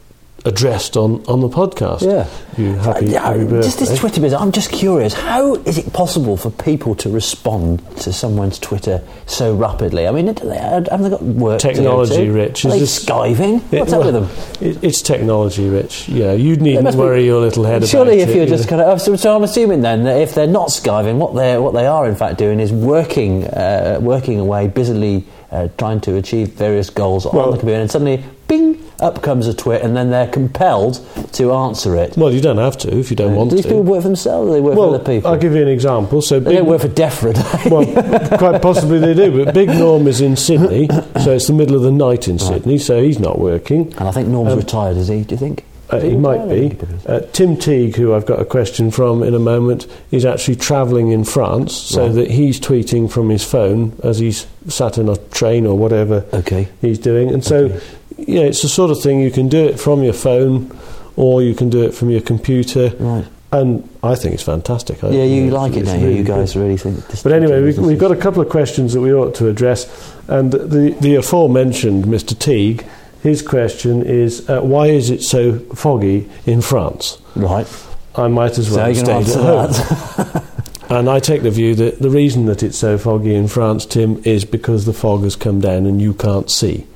addressed 0.47 0.97
on, 0.97 1.23
on 1.27 1.41
the 1.41 1.49
podcast. 1.49 2.03
Yeah. 2.03 2.27
You 2.57 2.75
happy, 2.77 3.07
Yeah, 3.07 3.21
happy 3.35 3.47
just 3.63 3.79
this. 3.81 3.99
Twitter 3.99 4.21
business. 4.21 4.41
I'm 4.41 4.53
just 4.53 4.71
curious. 4.71 5.13
How 5.13 5.57
is 5.57 5.77
it 5.77 5.93
possible 5.93 6.37
for 6.39 6.51
people 6.51 6.95
to 6.95 7.11
respond 7.11 7.81
to 7.99 8.13
someone's 8.13 8.59
Twitter 8.59 9.03
so 9.27 9.55
rapidly? 9.55 10.07
I 10.07 10.13
mean, 10.13 10.27
they, 10.27 10.57
haven't 10.57 11.03
they 11.03 11.11
got 11.11 11.23
work? 11.23 11.61
Technology, 11.61 12.27
to? 12.27 12.33
Rich. 12.33 12.65
Are 12.65 12.69
Is 12.69 12.75
they 12.75 12.81
this- 12.81 13.05
skiving? 13.05 13.57
It- 13.73 13.81
What's 13.81 13.93
up 13.93 14.05
well, 14.05 14.13
with 14.23 14.61
them? 14.61 14.67
It, 14.69 14.83
it's 14.85 15.03
technology, 15.03 15.69
Rich. 15.69 16.09
Yeah, 16.09 16.33
you 16.33 16.57
needn't 16.57 16.85
must 16.85 16.97
be- 16.97 17.03
worry 17.03 17.25
your 17.27 17.41
little 17.41 17.65
head 17.65 17.87
Surely, 17.87 18.21
about 18.21 18.23
if 18.23 18.29
it. 18.31 18.35
you're 18.37 18.45
you 18.45 18.51
just 18.57 18.69
kind 18.69 18.81
of 18.81 19.03
so, 19.03 19.17
so 19.17 19.37
I'm 19.37 19.43
assuming 19.43 19.83
then 19.83 20.05
that 20.05 20.21
if 20.21 20.35
they're 20.35 20.47
not 20.47 20.69
skiving, 20.69 21.17
what 21.17 21.35
they 21.35 21.59
what 21.59 21.75
they 21.75 21.87
are 21.87 22.09
in 22.09 22.15
fact 22.15 22.39
doing 22.39 22.61
is 22.61 22.73
working 22.73 23.45
uh, 23.49 23.99
working 24.01 24.39
away, 24.39 24.69
busily 24.69 25.25
uh, 25.51 25.69
trying 25.77 26.01
to 26.03 26.17
achieve 26.17 26.51
various 26.53 26.89
goals 26.89 27.27
on 27.27 27.51
the 27.51 27.59
computer, 27.59 27.81
and 27.81 27.91
suddenly, 27.91 28.23
bing, 28.49 28.83
up 29.01 29.23
comes 29.23 29.47
a 29.47 29.55
tweet, 29.55 29.81
and 29.83 29.97
then 29.97 30.11
they're 30.11 30.27
compelled 30.29 31.01
to 31.33 31.53
answer 31.53 31.97
it. 31.97 32.17
Well, 32.17 32.33
you 32.33 32.41
don't 32.41 32.59
have 32.59 32.77
to 32.79 32.99
if 32.99 33.11
you 33.11 33.17
don't 33.17 33.35
want 33.35 33.51
to. 33.51 33.57
These 33.57 33.67
people 33.67 33.83
work 33.83 34.03
for 34.03 34.09
themselves, 34.09 34.49
or 34.51 34.55
they 34.55 34.61
work 34.61 34.77
well, 34.77 34.91
for 34.91 34.95
other 34.97 35.05
people? 35.05 35.31
I'll 35.31 35.39
give 35.39 35.55
you 35.55 35.63
an 35.63 35.69
example. 35.69 36.23
So 36.23 36.41
they 36.41 36.55
don't 36.55 36.67
work 36.67 36.81
for 36.83 36.89
Defra. 36.89 37.35
well, 37.71 38.39
quite 38.39 38.63
possibly 38.63 38.99
they 38.99 39.15
do, 39.15 39.45
but 39.45 39.55
Big 39.55 39.69
Norm 39.69 40.07
is 40.07 40.21
in 40.21 40.37
Sydney, 40.37 40.89
so 41.23 41.33
it's 41.33 41.47
the 41.47 41.53
middle 41.53 41.77
of 41.77 41.83
the 41.83 41.93
night 41.93 42.29
in 42.29 42.39
Sydney, 42.39 42.79
so 42.79 43.03
he's 43.03 43.19
not 43.19 43.39
working. 43.39 43.93
and 43.99 44.09
I 44.09 44.13
think 44.13 44.29
Norm's 44.29 44.53
Um, 44.53 44.59
retired. 44.59 44.97
Is 44.97 45.09
he? 45.09 45.23
Do 45.23 45.35
you 45.35 45.39
think? 45.39 45.65
Uh, 45.89 46.01
he 46.01 46.17
might 46.17 46.49
be. 46.49 46.71
think 46.71 46.89
he 46.89 46.95
is. 46.97 47.07
Uh, 47.07 47.29
Tim 47.33 47.57
Teague, 47.57 47.95
who 47.95 48.13
I've 48.13 48.27
got 48.27 48.41
a 48.41 48.45
question 48.45 48.91
from 48.91 49.23
in 49.23 49.35
a 49.35 49.39
moment, 49.39 49.87
is 50.11 50.25
actually 50.25 50.57
travelling 50.57 51.13
in 51.13 51.23
France, 51.23 51.73
so 51.75 52.07
Right. 52.07 52.15
that 52.17 52.31
he's 52.33 52.59
tweeting 52.59 53.09
from 53.09 53.29
his 53.29 53.45
phone 53.45 53.93
as 54.03 54.19
he's 54.19 54.47
sat 54.67 54.99
in 54.99 55.09
a 55.09 55.17
train 55.31 55.65
or 55.65 55.79
whatever 55.79 56.25
Okay. 56.35 56.67
he's 56.81 56.99
doing. 56.99 57.31
And 57.31 57.45
so, 57.45 57.67
Okay. 57.67 57.81
Yeah, 58.19 58.43
it's 58.43 58.63
the 58.63 58.69
sort 58.69 58.91
of 58.91 59.01
thing 59.03 59.21
you 59.21 59.31
can 59.31 59.49
do 59.49 59.65
it 59.67 59.79
from 59.79 60.03
your 60.03 60.13
phone 60.13 60.77
or 61.17 61.43
you 61.43 61.55
can 61.55 61.71
do 61.71 61.83
it 61.83 61.95
from 61.95 62.11
your 62.11 62.21
computer. 62.21 62.91
Right. 62.99 63.25
And 63.53 63.89
I 64.03 64.15
think 64.17 64.35
it's 64.35 64.43
fantastic. 64.43 65.03
I- 65.05 65.11
Yeah, 65.11 65.23
you 65.25 65.51
like 65.51 65.75
it, 65.77 65.85
don't 65.87 66.01
you? 66.01 66.07
really 66.07 66.19
You 66.19 66.25
guys 66.25 66.53
good. 66.55 66.61
really 66.61 66.77
think. 66.77 67.05
But 67.23 67.33
anyway, 67.33 67.63
we, 67.63 67.79
we've 67.79 67.99
got 67.99 68.11
a 68.13 68.17
couple 68.17 68.43
of 68.43 68.49
questions 68.49 68.93
that 68.93 69.01
we 69.01 69.13
ought 69.15 69.35
to 69.37 69.49
address. 69.49 69.87
And 70.29 70.53
the, 70.53 70.97
the 71.01 71.15
aforementioned 71.15 72.05
Mr. 72.07 72.39
Teague, 72.39 72.85
his 73.23 73.43
question 73.43 74.03
is 74.03 74.49
uh, 74.51 74.61
why 74.61 74.87
is 74.89 75.11
it 75.11 75.23
so 75.23 75.59
foggy 75.75 76.29
in 76.45 76.61
France? 76.61 77.19
right. 77.35 77.67
I 78.19 78.29
might 78.29 78.57
as 78.57 78.71
well 78.71 78.89
you're 78.91 78.97
have 78.97 79.07
going 79.07 79.25
to 79.25 79.31
stayed 79.31 79.41
answer 79.47 79.81
at 79.83 80.17
home. 80.17 80.33
that. 80.33 80.43
And 80.89 81.11
I 81.11 81.19
take 81.19 81.43
the 81.43 81.51
view 81.51 81.75
that 81.75 81.99
the 81.99 82.11
reason 82.11 82.47
that 82.47 82.63
it's 82.63 82.79
so 82.79 82.97
foggy 82.97 83.35
in 83.35 83.49
France, 83.49 83.85
Tim, 83.85 84.23
is 84.25 84.45
because 84.45 84.85
the 84.87 84.93
fog 84.93 85.25
has 85.25 85.35
come 85.35 85.61
down 85.61 85.85
and 85.85 86.01
you 86.01 86.15
can't 86.15 86.49
see. 86.49 86.87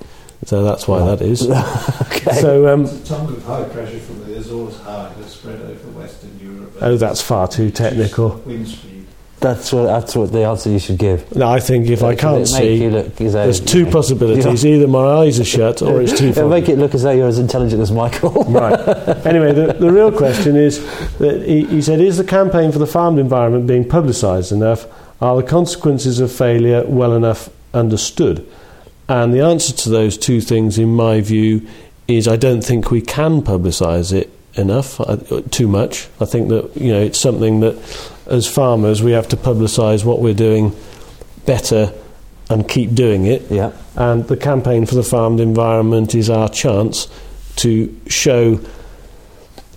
So 0.46 0.62
that's 0.64 0.88
why 0.88 1.00
Right. 1.00 1.18
that 1.18 1.24
is. 1.26 1.42
okay. 2.02 2.40
So, 2.40 2.66
um, 2.72 2.84
The 2.86 2.98
tongue 3.04 3.28
of 3.28 3.44
high 3.44 3.64
pressure 3.64 3.98
from 3.98 4.24
the 4.24 4.38
Azores 4.38 4.76
high 4.78 5.10
has 5.20 5.30
spread 5.32 5.60
over 5.60 5.98
Western 5.98 6.30
Europe. 6.42 6.72
oh, 6.80 6.96
that's 6.96 7.20
far 7.20 7.46
too 7.46 7.70
technical. 7.70 8.40
Wind 8.46 8.66
speed. 8.68 9.04
that's 9.40 9.72
what 9.72 9.84
that's 9.84 10.14
what 10.16 10.32
the 10.32 10.42
answer 10.44 10.70
you 10.70 10.78
should 10.78 10.98
give. 10.98 11.34
No, 11.36 11.48
I 11.48 11.60
think 11.60 11.88
if 11.88 12.02
I 12.02 12.14
can't 12.14 12.40
make 12.52 12.62
you 12.64 12.78
see, 12.78 12.90
look 12.90 13.20
as 13.20 13.32
though- 13.34 13.42
there's 13.44 13.60
two 13.60 13.84
possibilities. 13.86 14.64
Either 14.72 14.86
my 14.88 15.06
eyes 15.22 15.38
are 15.40 15.44
shut 15.44 15.82
or 15.82 16.00
it's 16.00 16.18
too 16.18 16.28
It'll 16.30 16.48
make 16.48 16.68
it 16.70 16.78
look 16.78 16.94
as 16.94 17.02
though 17.02 17.10
you're 17.10 17.28
as 17.28 17.38
intelligent 17.38 17.80
as 17.82 17.90
Michael. 17.92 18.44
Right. 18.44 18.78
Anyway, 19.26 19.52
the, 19.52 19.74
the 19.74 19.90
real 19.92 20.10
question 20.12 20.56
is 20.56 20.80
that 21.18 21.42
he, 21.46 21.64
he 21.66 21.82
said, 21.82 22.00
is 22.00 22.16
the 22.16 22.24
campaign 22.24 22.72
for 22.72 22.78
the 22.78 22.86
farmed 22.86 23.18
environment 23.18 23.66
being 23.66 23.86
publicised 23.86 24.52
enough? 24.52 24.86
Are 25.22 25.36
the 25.36 25.42
consequences 25.46 26.18
of 26.20 26.32
failure 26.32 26.82
well 26.86 27.12
enough 27.14 27.50
understood? 27.74 28.46
And 29.10 29.34
the 29.34 29.40
answer 29.40 29.74
to 29.74 29.88
those 29.88 30.16
two 30.16 30.40
things, 30.40 30.78
in 30.78 30.94
my 30.94 31.20
view, 31.20 31.66
is 32.06 32.28
I 32.28 32.36
don't 32.36 32.62
think 32.62 32.92
we 32.92 33.00
can 33.00 33.42
publicise 33.42 34.12
it 34.12 34.30
enough, 34.54 35.00
uh, 35.00 35.16
too 35.50 35.66
much. 35.66 36.08
I 36.20 36.26
think 36.26 36.48
that 36.50 36.76
you 36.76 36.92
know 36.92 37.02
it's 37.02 37.18
something 37.18 37.58
that, 37.58 37.74
as 38.26 38.46
farmers, 38.46 39.02
we 39.02 39.10
have 39.10 39.26
to 39.30 39.36
publicise 39.36 40.04
what 40.04 40.20
we're 40.20 40.32
doing 40.32 40.76
better 41.44 41.92
and 42.48 42.68
keep 42.68 42.94
doing 42.94 43.26
it. 43.26 43.50
Yeah. 43.50 43.72
And 43.96 44.28
the 44.28 44.36
campaign 44.36 44.86
for 44.86 44.94
the 44.94 45.02
farmed 45.02 45.40
environment 45.40 46.14
is 46.14 46.30
our 46.30 46.48
chance 46.48 47.08
to 47.56 48.00
show, 48.06 48.60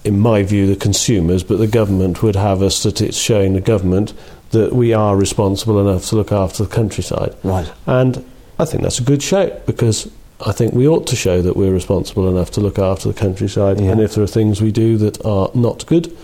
in 0.03 0.19
my 0.19 0.43
view, 0.43 0.67
the 0.67 0.75
consumers, 0.75 1.43
but 1.43 1.57
the 1.57 1.65
government 1.65 2.21
would 2.21 2.35
have 2.35 2.61
us 2.61 2.83
that 2.83 3.01
it's 3.01 3.17
showing 3.17 3.53
the 3.53 3.61
government 3.61 4.13
that 4.51 4.73
we 4.73 4.93
are 4.93 5.17
responsible 5.17 5.79
enough 5.79 6.05
to 6.09 6.17
look 6.17 6.31
after 6.31 6.65
the 6.65 6.69
countryside. 6.69 7.35
Right. 7.43 7.71
And 7.87 8.23
I 8.59 8.65
think 8.65 8.83
that's 8.83 8.99
a 8.99 9.03
good 9.03 9.23
shout 9.23 9.65
because 9.65 10.09
I 10.45 10.51
think 10.51 10.73
we 10.73 10.87
ought 10.87 11.07
to 11.07 11.15
show 11.15 11.41
that 11.41 11.55
we're 11.55 11.73
responsible 11.73 12.27
enough 12.29 12.51
to 12.51 12.61
look 12.61 12.77
after 12.77 13.07
the 13.07 13.19
countryside. 13.19 13.79
Yeah. 13.79 13.91
And 13.91 14.01
if 14.01 14.15
there 14.15 14.23
are 14.23 14.27
things 14.27 14.61
we 14.61 14.71
do 14.71 14.97
that 14.97 15.23
are 15.25 15.49
not 15.55 15.85
good, 15.85 16.15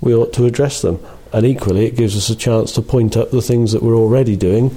we 0.00 0.14
ought 0.14 0.32
to 0.34 0.46
address 0.46 0.82
them. 0.82 1.04
And 1.32 1.44
equally, 1.44 1.86
it 1.86 1.96
gives 1.96 2.16
us 2.16 2.30
a 2.30 2.36
chance 2.36 2.72
to 2.72 2.82
point 2.82 3.16
up 3.16 3.30
the 3.30 3.42
things 3.42 3.72
that 3.72 3.82
we're 3.82 3.96
already 3.96 4.36
doing 4.36 4.76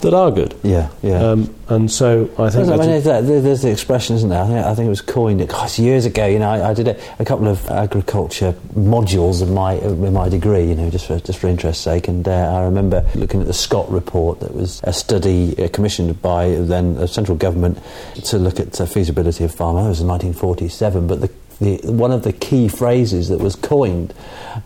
that 0.00 0.14
are 0.14 0.30
good. 0.30 0.54
Yeah, 0.62 0.90
yeah. 1.02 1.30
Um, 1.30 1.54
and 1.68 1.90
so 1.90 2.24
I 2.38 2.50
think 2.50 2.66
There's, 2.66 2.68
I 2.70 2.76
mean, 2.76 2.80
a- 2.80 2.84
there's, 2.86 3.04
that- 3.04 3.26
there's 3.26 3.62
the 3.62 3.70
expression, 3.70 4.16
isn't 4.16 4.28
there? 4.28 4.42
I 4.42 4.46
think, 4.46 4.66
I 4.66 4.74
think 4.74 4.86
it 4.86 4.90
was 4.90 5.00
coined 5.00 5.46
gosh, 5.48 5.78
years 5.78 6.04
ago. 6.06 6.26
You 6.26 6.38
know, 6.38 6.50
I, 6.50 6.70
I 6.70 6.74
did 6.74 6.88
a, 6.88 6.98
a 7.18 7.24
couple 7.24 7.46
of 7.48 7.68
agriculture 7.70 8.52
modules 8.74 9.42
in 9.42 9.54
my 9.54 9.74
in 9.74 10.12
my 10.12 10.28
degree. 10.28 10.64
You 10.68 10.74
know, 10.74 10.90
just 10.90 11.06
for 11.06 11.18
just 11.20 11.38
for 11.38 11.48
interest's 11.48 11.82
sake. 11.84 12.08
And 12.08 12.26
uh, 12.26 12.32
I 12.58 12.64
remember 12.64 13.06
looking 13.14 13.40
at 13.40 13.46
the 13.46 13.52
Scott 13.52 13.90
report. 13.90 14.40
That 14.40 14.54
was 14.54 14.80
a 14.84 14.92
study 14.92 15.54
uh, 15.62 15.68
commissioned 15.68 16.20
by 16.22 16.48
then 16.50 16.94
the 16.96 17.06
central 17.08 17.36
government 17.36 17.78
to 18.24 18.38
look 18.38 18.58
at 18.60 18.72
the 18.72 18.86
feasibility 18.86 19.44
of 19.44 19.54
farming. 19.54 19.84
It 19.84 19.88
was 19.88 20.00
in 20.00 20.08
1947, 20.08 21.06
but 21.06 21.20
the, 21.20 21.30
the 21.60 21.92
one 21.92 22.10
of 22.10 22.22
the 22.24 22.32
key 22.32 22.68
phrases 22.68 23.28
that 23.28 23.38
was 23.38 23.54
coined 23.54 24.12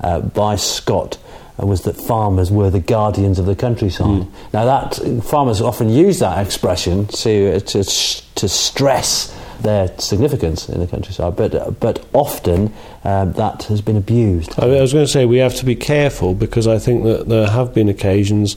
uh, 0.00 0.20
by 0.20 0.56
Scott 0.56 1.16
uh, 1.16 1.23
was 1.58 1.82
that 1.82 1.96
farmers 1.96 2.50
were 2.50 2.70
the 2.70 2.80
guardians 2.80 3.38
of 3.38 3.46
the 3.46 3.54
countryside. 3.54 4.26
Now, 4.52 4.64
that 4.64 5.24
farmers 5.24 5.60
often 5.60 5.88
use 5.88 6.18
that 6.18 6.44
expression 6.44 7.06
to 7.06 7.56
uh, 7.56 7.60
to 7.60 7.84
to 7.84 8.48
stress 8.48 9.34
their 9.60 9.96
significance 9.98 10.68
in 10.68 10.80
the 10.80 10.86
countryside, 10.86 11.36
but 11.36 11.54
uh, 11.54 11.70
but 11.70 12.04
often 12.12 12.72
um, 13.04 13.32
that 13.34 13.64
has 13.64 13.80
been 13.80 13.96
abused. 13.96 14.52
I, 14.58 14.66
I 14.66 14.80
was 14.80 14.92
going 14.92 15.06
to 15.06 15.10
say 15.10 15.26
we 15.26 15.38
have 15.38 15.54
to 15.56 15.64
be 15.64 15.76
careful 15.76 16.34
because 16.34 16.66
I 16.66 16.78
think 16.78 17.04
that 17.04 17.28
there 17.28 17.48
have 17.48 17.72
been 17.72 17.88
occasions 17.88 18.54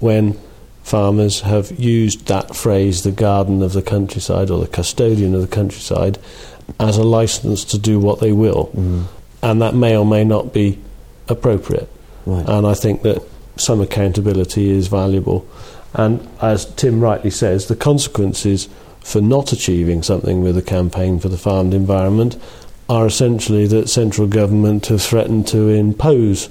when 0.00 0.38
farmers 0.82 1.42
have 1.42 1.78
used 1.78 2.26
that 2.28 2.56
phrase, 2.56 3.02
the 3.02 3.12
garden 3.12 3.62
of 3.62 3.74
the 3.74 3.82
countryside 3.82 4.50
or 4.50 4.58
the 4.58 4.66
custodian 4.66 5.34
of 5.34 5.42
the 5.42 5.54
countryside, 5.54 6.18
as 6.80 6.96
a 6.96 7.04
license 7.04 7.62
to 7.66 7.78
do 7.78 7.98
what 7.98 8.20
they 8.20 8.32
will. 8.32 8.70
And 9.42 9.60
that 9.60 9.74
may 9.74 9.96
or 9.96 10.06
may 10.06 10.24
not 10.24 10.54
be 10.54 10.78
appropriate. 11.28 11.90
Right. 12.28 12.46
And 12.46 12.66
I 12.66 12.74
think 12.74 13.02
that 13.02 13.22
some 13.56 13.80
accountability 13.80 14.68
is 14.70 14.88
valuable. 14.88 15.48
And 15.94 16.28
as 16.42 16.66
Tim 16.74 17.00
rightly 17.00 17.30
says, 17.30 17.66
the 17.66 17.76
consequences 17.76 18.68
for 19.00 19.22
not 19.22 19.52
achieving 19.52 20.02
something 20.02 20.42
with 20.42 20.54
the 20.54 20.62
campaign 20.62 21.18
for 21.18 21.30
the 21.30 21.38
farmed 21.38 21.72
environment 21.72 22.36
are 22.90 23.06
essentially 23.06 23.66
that 23.68 23.88
central 23.88 24.26
government 24.26 24.86
have 24.86 25.00
threatened 25.00 25.46
to 25.48 25.68
impose 25.68 26.50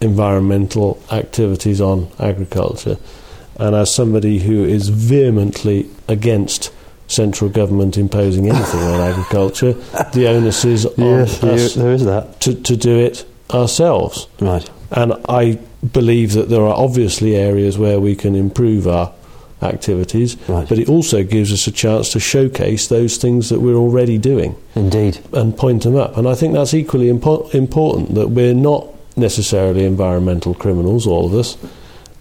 environmental 0.00 1.02
activities 1.10 1.82
on 1.82 2.08
agriculture. 2.18 2.96
And 3.56 3.76
as 3.76 3.94
somebody 3.94 4.38
who 4.38 4.64
is 4.64 4.88
vehemently 4.88 5.90
against 6.08 6.72
central 7.08 7.50
government 7.50 7.98
imposing 7.98 8.48
anything 8.48 8.80
on 8.80 9.00
agriculture, 9.12 9.74
the 10.14 10.28
onus 10.28 10.64
is 10.64 10.86
on 10.86 11.20
us 11.20 11.38
there 11.74 11.92
is 11.92 12.04
that. 12.06 12.40
to, 12.40 12.54
to 12.54 12.76
do 12.76 12.98
it 12.98 13.26
ourselves. 13.50 14.26
Right. 14.40 14.68
And 14.94 15.12
I 15.28 15.58
believe 15.92 16.32
that 16.34 16.48
there 16.48 16.62
are 16.62 16.74
obviously 16.74 17.34
areas 17.36 17.76
where 17.76 17.98
we 18.00 18.14
can 18.14 18.34
improve 18.36 18.86
our 18.88 19.12
activities, 19.62 20.36
Right. 20.48 20.68
but 20.68 20.78
it 20.78 20.88
also 20.88 21.22
gives 21.24 21.52
us 21.52 21.66
a 21.66 21.70
chance 21.72 22.10
to 22.12 22.20
showcase 22.20 22.88
those 22.88 23.16
things 23.16 23.48
that 23.48 23.60
we're 23.60 23.76
already 23.76 24.18
doing 24.18 24.54
Indeed. 24.74 25.18
and 25.32 25.56
point 25.56 25.82
them 25.82 25.96
up. 25.96 26.16
And 26.16 26.28
I 26.28 26.34
think 26.34 26.54
that's 26.54 26.74
equally 26.74 27.10
impo- 27.12 27.52
important 27.54 28.14
that 28.14 28.30
we're 28.30 28.54
not 28.54 28.86
necessarily 29.16 29.84
environmental 29.84 30.54
criminals, 30.54 31.06
all 31.06 31.26
of 31.26 31.34
us, 31.34 31.56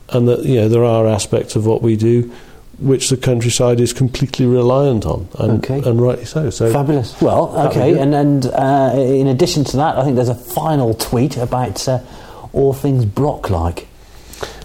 and 0.09 0.27
that 0.27 0.43
you 0.45 0.55
know 0.55 0.69
there 0.69 0.83
are 0.83 1.07
aspects 1.07 1.55
of 1.55 1.65
what 1.65 1.81
we 1.81 1.95
do 1.95 2.31
which 2.79 3.09
the 3.09 3.17
countryside 3.17 3.79
is 3.79 3.93
completely 3.93 4.45
reliant 4.47 5.05
on, 5.05 5.27
and, 5.37 5.63
Okay. 5.63 5.87
and 5.87 6.01
rightly 6.01 6.25
so. 6.25 6.49
So 6.49 6.71
Fabulous. 6.73 7.13
Well, 7.21 7.53
okay, 7.67 7.97
and 7.99 8.15
and 8.15 8.45
uh, 8.47 8.93
in 8.95 9.27
addition 9.27 9.63
to 9.65 9.77
that, 9.77 9.95
I 9.97 10.03
think 10.03 10.15
there's 10.15 10.27
a 10.29 10.35
final 10.35 10.93
tweet 10.95 11.37
about 11.37 11.87
uh, 11.87 11.99
all 12.53 12.73
things 12.73 13.05
Brock-like. 13.05 13.87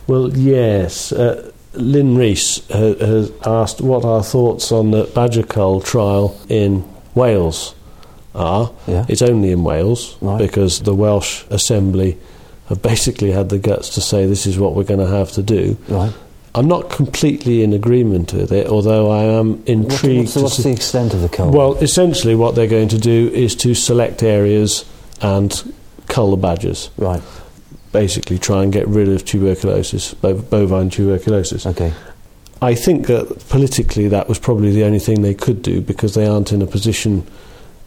Well, 0.06 0.36
yes. 0.36 1.12
Uh, 1.12 1.50
Lynn 1.74 2.16
Rees 2.16 2.62
ha- 2.70 2.94
has 2.94 3.30
asked 3.44 3.80
what 3.80 4.04
our 4.04 4.22
thoughts 4.22 4.72
on 4.72 4.90
the 4.90 5.04
badger 5.04 5.42
cull 5.42 5.80
trial 5.80 6.38
in 6.48 6.84
Wales 7.14 7.74
are. 8.34 8.72
Yeah. 8.86 9.04
It's 9.08 9.22
only 9.22 9.50
in 9.50 9.64
Wales 9.64 10.16
Right. 10.20 10.38
because 10.38 10.80
the 10.80 10.94
Welsh 10.94 11.44
Assembly 11.50 12.16
have 12.68 12.80
basically 12.82 13.32
had 13.32 13.48
the 13.48 13.58
guts 13.58 13.88
to 13.90 14.00
say 14.00 14.26
this 14.26 14.46
is 14.46 14.58
what 14.58 14.74
we're 14.74 14.84
going 14.84 15.00
to 15.00 15.06
have 15.06 15.32
to 15.32 15.42
do. 15.42 15.76
Right. 15.88 16.12
I'm 16.54 16.66
not 16.66 16.90
completely 16.90 17.62
in 17.62 17.72
agreement 17.72 18.32
with 18.32 18.50
it, 18.52 18.66
although 18.66 19.10
I 19.10 19.24
am 19.24 19.58
What, 19.60 19.68
intrigued. 19.68 20.20
what's 20.20 20.34
the, 20.34 20.40
to 20.40 20.44
what's 20.44 20.56
see- 20.56 20.62
the 20.64 20.70
extent 20.70 21.14
of 21.14 21.20
the 21.20 21.28
cull? 21.28 21.50
well, 21.50 21.74
essentially, 21.76 22.34
what 22.34 22.54
they're 22.54 22.66
going 22.66 22.88
to 22.88 22.98
do 22.98 23.30
is 23.32 23.54
to 23.56 23.74
select 23.74 24.22
areas 24.22 24.84
and 25.20 25.72
cull 26.08 26.30
the 26.30 26.36
badgers. 26.36 26.90
right. 26.96 27.22
Basically, 27.92 28.38
try 28.38 28.62
and 28.62 28.72
get 28.72 28.86
rid 28.86 29.08
of 29.08 29.24
tuberculosis, 29.24 30.14
bov- 30.14 30.50
bovine 30.50 30.90
tuberculosis. 30.90 31.64
Okay. 31.66 31.92
I 32.60 32.74
think 32.74 33.06
that 33.06 33.44
politically 33.48 34.08
that 34.08 34.28
was 34.28 34.38
probably 34.38 34.72
the 34.72 34.84
only 34.84 34.98
thing 34.98 35.22
they 35.22 35.34
could 35.34 35.62
do 35.62 35.80
because 35.80 36.14
they 36.14 36.26
aren't 36.26 36.52
in 36.52 36.60
a 36.60 36.66
position 36.66 37.26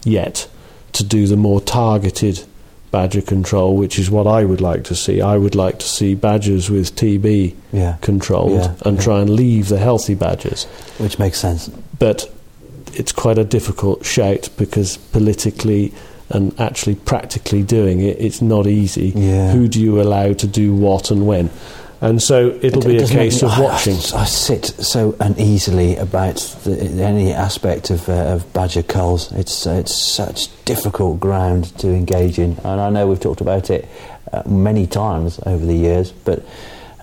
yet 0.04 0.48
to 0.94 1.04
do 1.04 1.28
the 1.28 1.36
more 1.38 1.62
targeted 1.62 2.44
badger 2.90 3.22
control, 3.22 3.76
which 3.78 4.00
is 4.00 4.10
what 4.10 4.28
I 4.28 4.44
would 4.44 4.60
like 4.62 4.84
to 4.86 4.96
see. 4.96 5.22
I 5.22 5.38
would 5.38 5.56
like 5.56 5.80
to 5.80 5.86
see 5.88 6.16
badgers 6.16 6.70
with 6.70 6.96
TB 6.96 7.54
Yeah. 7.72 7.98
controlled 8.02 8.52
Yeah, 8.62 8.74
and 8.86 8.98
yeah. 8.98 9.04
try 9.04 9.22
and 9.22 9.30
leave 9.30 9.70
the 9.70 9.78
healthy 9.78 10.14
badgers. 10.16 10.66
Which 10.98 11.20
makes 11.20 11.38
sense. 11.40 11.70
But 12.00 12.30
it's 12.94 13.12
quite 13.14 13.38
a 13.38 13.46
difficult 13.46 14.04
shout 14.06 14.50
because 14.58 14.98
politically 14.98 15.94
and 16.32 16.60
actually 16.60 16.96
practically 16.96 17.64
doing 17.64 18.00
it, 18.02 18.18
it's 18.20 18.42
not 18.42 18.66
easy. 18.68 19.10
Yeah. 19.16 19.52
Who 19.52 19.68
do 19.68 19.80
you 19.82 20.02
allow 20.02 20.34
to 20.34 20.48
do 20.48 20.74
what 20.74 21.12
and 21.12 21.28
when? 21.28 21.50
And 22.04 22.20
so 22.20 22.58
it'll 22.64 22.82
It- 22.82 22.88
be 22.88 22.98
it 22.98 23.12
a 23.12 23.14
case 23.14 23.44
of 23.44 23.52
watching. 23.60 23.94
I, 24.16 24.22
I 24.24 24.26
sit 24.26 24.66
so 24.66 25.16
uneasily 25.20 25.98
about 25.98 26.38
the, 26.64 27.04
any 27.04 27.32
aspect 27.32 27.92
of, 27.92 28.10
uh, 28.10 28.14
of 28.34 28.52
badger 28.54 28.82
culls. 28.82 29.32
It's 29.34 29.68
uh, 29.68 29.74
it's 29.82 29.96
such 29.96 30.50
difficult 30.66 31.20
ground 31.20 31.78
to 31.78 31.90
engage 31.90 32.40
in, 32.40 32.58
and 32.64 32.82
I 32.82 32.90
know 32.90 33.08
we've 33.08 33.20
talked 33.20 33.42
about 33.42 33.70
it 33.70 33.88
uh, 34.34 34.42
many 34.48 34.88
times 34.88 35.40
over 35.46 35.66
the 35.66 35.76
years, 35.76 36.12
but. 36.12 36.40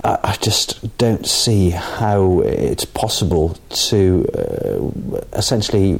I 0.04 0.18
I 0.22 0.36
just 0.40 0.96
don't 0.98 1.26
see 1.26 1.70
how 1.70 2.40
it's 2.42 2.84
possible 2.84 3.56
to 3.88 4.24
uh, 4.38 5.18
essentially 5.32 5.98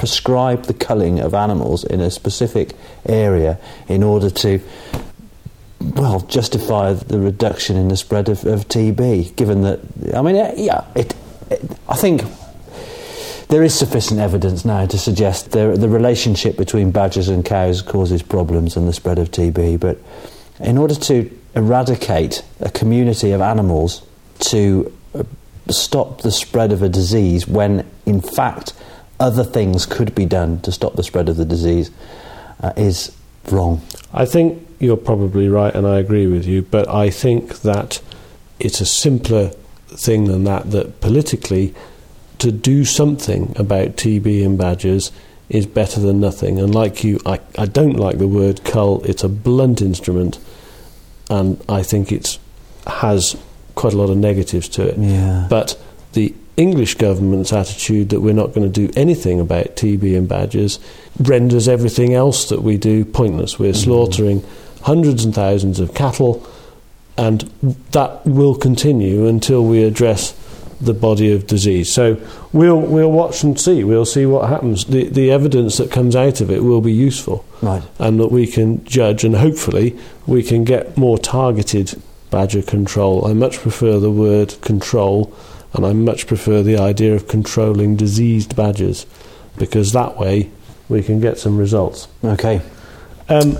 prescribe 0.00 0.62
the 0.62 0.72
culling 0.72 1.20
of 1.20 1.34
animals 1.34 1.84
in 1.84 2.00
a 2.00 2.10
specific 2.10 2.72
area 3.04 3.58
in 3.86 4.02
order 4.02 4.30
to 4.30 4.58
well, 5.78 6.20
justify 6.20 6.94
the 6.94 7.20
reduction 7.20 7.76
in 7.76 7.88
the 7.88 7.98
spread 7.98 8.30
of, 8.30 8.46
of 8.46 8.66
TB, 8.66 9.36
given 9.36 9.60
that, 9.60 9.80
I 10.14 10.22
mean, 10.22 10.36
yeah, 10.56 10.86
it, 10.94 11.14
it, 11.50 11.60
I 11.86 11.96
think 11.96 12.22
there 13.48 13.62
is 13.62 13.78
sufficient 13.78 14.20
evidence 14.20 14.64
now 14.64 14.86
to 14.86 14.98
suggest 14.98 15.50
the, 15.50 15.76
the 15.76 15.88
relationship 15.90 16.56
between 16.56 16.92
badgers 16.92 17.28
and 17.28 17.44
cows 17.44 17.82
causes 17.82 18.22
problems 18.22 18.78
and 18.78 18.88
the 18.88 18.94
spread 18.94 19.18
of 19.18 19.30
TB, 19.30 19.80
but 19.80 19.98
in 20.60 20.78
order 20.78 20.94
to 20.94 21.30
eradicate 21.54 22.42
a 22.60 22.70
community 22.70 23.32
of 23.32 23.42
animals 23.42 24.00
to 24.38 24.90
uh, 25.14 25.24
stop 25.68 26.22
the 26.22 26.30
spread 26.30 26.72
of 26.72 26.82
a 26.82 26.88
disease 26.88 27.46
when, 27.46 27.86
in 28.06 28.22
fact, 28.22 28.72
other 29.20 29.44
things 29.44 29.86
could 29.86 30.14
be 30.14 30.26
done 30.26 30.60
to 30.62 30.72
stop 30.72 30.96
the 30.96 31.02
spread 31.02 31.28
of 31.28 31.36
the 31.36 31.44
disease 31.44 31.90
uh, 32.60 32.72
is 32.76 33.16
wrong. 33.50 33.82
I 34.12 34.24
think 34.24 34.66
you're 34.80 34.96
probably 34.96 35.48
right, 35.48 35.74
and 35.74 35.86
I 35.86 35.98
agree 35.98 36.26
with 36.26 36.46
you. 36.46 36.62
But 36.62 36.88
I 36.88 37.10
think 37.10 37.60
that 37.60 38.00
it's 38.58 38.80
a 38.80 38.86
simpler 38.86 39.48
thing 39.88 40.24
than 40.24 40.44
that. 40.44 40.70
That 40.70 41.00
politically, 41.00 41.74
to 42.38 42.50
do 42.50 42.84
something 42.84 43.54
about 43.56 43.96
TB 43.96 44.42
in 44.42 44.56
badgers 44.56 45.12
is 45.48 45.66
better 45.66 46.00
than 46.00 46.20
nothing. 46.20 46.58
And 46.58 46.74
like 46.74 47.04
you, 47.04 47.20
I, 47.26 47.40
I 47.58 47.66
don't 47.66 47.96
like 47.96 48.18
the 48.18 48.28
word 48.28 48.64
cull. 48.64 49.02
It's 49.04 49.24
a 49.24 49.28
blunt 49.28 49.82
instrument, 49.82 50.38
and 51.28 51.62
I 51.68 51.82
think 51.82 52.10
it 52.10 52.38
has 52.86 53.36
quite 53.74 53.92
a 53.92 53.96
lot 53.96 54.10
of 54.10 54.16
negatives 54.16 54.68
to 54.70 54.88
it. 54.88 54.98
Yeah. 54.98 55.46
But 55.50 55.78
the 56.12 56.34
English 56.60 56.96
government's 56.96 57.54
attitude 57.54 58.10
that 58.10 58.20
we're 58.20 58.34
not 58.34 58.52
going 58.52 58.70
to 58.70 58.86
do 58.86 58.92
anything 58.94 59.40
about 59.40 59.76
TB 59.76 60.16
and 60.16 60.28
badgers 60.28 60.78
renders 61.18 61.66
everything 61.66 62.12
else 62.12 62.50
that 62.50 62.62
we 62.62 62.76
do 62.76 63.04
pointless. 63.04 63.58
We're 63.58 63.72
mm-hmm. 63.72 63.82
slaughtering 63.82 64.44
hundreds 64.82 65.24
and 65.24 65.34
thousands 65.34 65.80
of 65.80 65.94
cattle, 65.94 66.46
and 67.16 67.40
that 67.92 68.26
will 68.26 68.54
continue 68.54 69.26
until 69.26 69.64
we 69.64 69.82
address 69.84 70.36
the 70.82 70.92
body 70.92 71.32
of 71.32 71.46
disease. 71.46 71.92
So 71.92 72.18
we'll 72.52 72.80
we'll 72.80 73.12
watch 73.12 73.42
and 73.42 73.58
see. 73.58 73.82
We'll 73.82 74.04
see 74.04 74.26
what 74.26 74.48
happens. 74.50 74.84
The 74.84 75.08
the 75.08 75.30
evidence 75.30 75.78
that 75.78 75.90
comes 75.90 76.14
out 76.14 76.42
of 76.42 76.50
it 76.50 76.62
will 76.62 76.82
be 76.82 76.92
useful 76.92 77.44
Right. 77.62 77.82
and 77.98 78.20
that 78.20 78.28
we 78.28 78.46
can 78.46 78.84
judge 78.84 79.24
and 79.24 79.36
hopefully 79.36 79.98
we 80.26 80.42
can 80.42 80.64
get 80.64 80.96
more 80.96 81.18
targeted 81.18 82.00
badger 82.30 82.62
control. 82.62 83.26
I 83.26 83.32
much 83.32 83.58
prefer 83.58 83.98
the 83.98 84.10
word 84.10 84.60
control 84.60 85.34
and 85.72 85.86
I 85.86 85.92
much 85.92 86.26
prefer 86.26 86.62
the 86.62 86.76
idea 86.78 87.14
of 87.14 87.28
controlling 87.28 87.96
diseased 87.96 88.56
badgers 88.56 89.06
because 89.56 89.92
that 89.92 90.16
way 90.18 90.50
we 90.88 91.02
can 91.02 91.20
get 91.20 91.38
some 91.38 91.56
results. 91.58 92.08
Okay. 92.24 92.60
Um, 93.28 93.56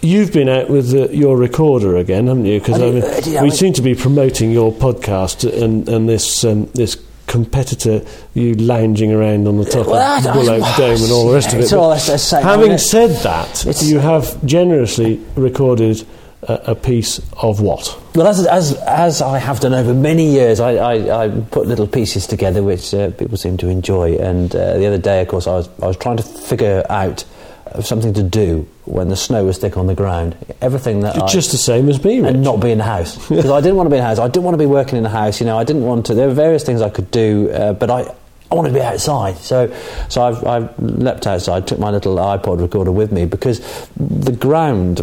you've 0.00 0.32
been 0.32 0.48
out 0.48 0.70
with 0.70 0.90
the, 0.90 1.14
your 1.14 1.36
recorder 1.36 1.96
again, 1.96 2.26
haven't 2.26 2.46
you? 2.46 2.58
Because 2.60 2.80
I 2.80 2.90
mean, 2.90 3.00
did, 3.22 3.42
we 3.42 3.50
seem 3.50 3.72
to 3.74 3.82
be 3.82 3.94
promoting 3.94 4.50
your 4.50 4.72
podcast 4.72 5.44
and, 5.62 5.88
and 5.88 6.08
this 6.08 6.44
um, 6.44 6.66
this 6.74 6.96
competitor, 7.26 8.02
you 8.34 8.54
lounging 8.54 9.10
around 9.12 9.48
on 9.48 9.56
the 9.56 9.64
top 9.64 9.86
Well, 9.86 10.18
of 10.28 10.36
Oak 10.62 10.76
Dome 10.76 11.02
and 11.02 11.10
all 11.10 11.26
the 11.28 11.34
rest 11.34 11.52
of 11.54 11.58
it's 11.58 11.72
it. 11.72 11.76
all 11.76 11.88
But 11.90 11.96
that's- 12.06 12.30
that's 12.30 12.44
having 12.44 12.76
said 12.78 13.10
that, 13.22 13.66
it's- 13.66 13.82
you 13.88 13.98
have 13.98 14.44
generously 14.44 15.20
recorded 15.34 16.04
a, 16.48 16.74
piece 16.74 17.20
of 17.42 17.60
what? 17.60 17.98
Well, 18.14 18.26
as, 18.26 18.46
as, 18.46 18.72
as 18.82 19.22
I 19.22 19.38
have 19.38 19.60
done 19.60 19.74
over 19.74 19.94
many 19.94 20.30
years, 20.30 20.60
I, 20.60 20.74
I, 20.74 21.24
I 21.24 21.28
put 21.28 21.66
little 21.66 21.86
pieces 21.86 22.26
together 22.26 22.62
which 22.62 22.92
uh, 22.92 23.10
people 23.12 23.36
seem 23.36 23.56
to 23.58 23.68
enjoy. 23.68 24.16
And 24.16 24.54
uh, 24.54 24.78
the 24.78 24.86
other 24.86 24.98
day, 24.98 25.22
of 25.22 25.28
course, 25.28 25.46
I 25.46 25.52
was, 25.52 25.68
I 25.82 25.86
was 25.86 25.96
trying 25.96 26.16
to 26.18 26.22
figure 26.22 26.84
out 26.90 27.24
uh, 27.66 27.80
something 27.80 28.12
to 28.14 28.22
do 28.22 28.68
when 28.84 29.08
the 29.08 29.16
snow 29.16 29.44
was 29.44 29.58
thick 29.58 29.76
on 29.76 29.86
the 29.86 29.94
ground. 29.94 30.36
Everything 30.60 31.00
that 31.00 31.20
I, 31.20 31.26
Just 31.26 31.50
the 31.50 31.58
same 31.58 31.88
as 31.88 32.02
me, 32.04 32.20
Rich. 32.20 32.34
and 32.34 32.42
not 32.44 32.60
be 32.60 32.70
in 32.70 32.78
the 32.78 32.84
house 32.84 33.16
because 33.28 33.50
I 33.50 33.60
didn't 33.60 33.76
want 33.76 33.86
to 33.86 33.90
be 33.90 33.96
in 33.96 34.02
the 34.02 34.08
house. 34.08 34.18
I 34.18 34.28
didn't 34.28 34.44
want 34.44 34.54
to 34.54 34.58
be 34.58 34.66
working 34.66 34.96
in 34.96 35.02
the 35.02 35.10
house. 35.10 35.40
You 35.40 35.46
know, 35.46 35.58
I 35.58 35.64
didn't 35.64 35.82
want 35.84 36.06
to. 36.06 36.14
There 36.14 36.28
were 36.28 36.34
various 36.34 36.64
things 36.64 36.82
I 36.82 36.90
could 36.90 37.10
do, 37.10 37.50
uh, 37.50 37.72
but 37.72 37.90
I. 37.90 38.14
I 38.54 38.56
wanted 38.56 38.68
to 38.68 38.74
be 38.74 38.82
outside, 38.82 39.36
so 39.38 39.74
so 40.08 40.22
I've, 40.22 40.44
I've 40.46 40.78
leapt 40.78 41.26
outside, 41.26 41.66
took 41.66 41.80
my 41.80 41.90
little 41.90 42.14
iPod 42.14 42.60
recorder 42.60 42.92
with 42.92 43.10
me 43.10 43.24
because 43.24 43.58
the 43.96 44.30
ground, 44.30 45.00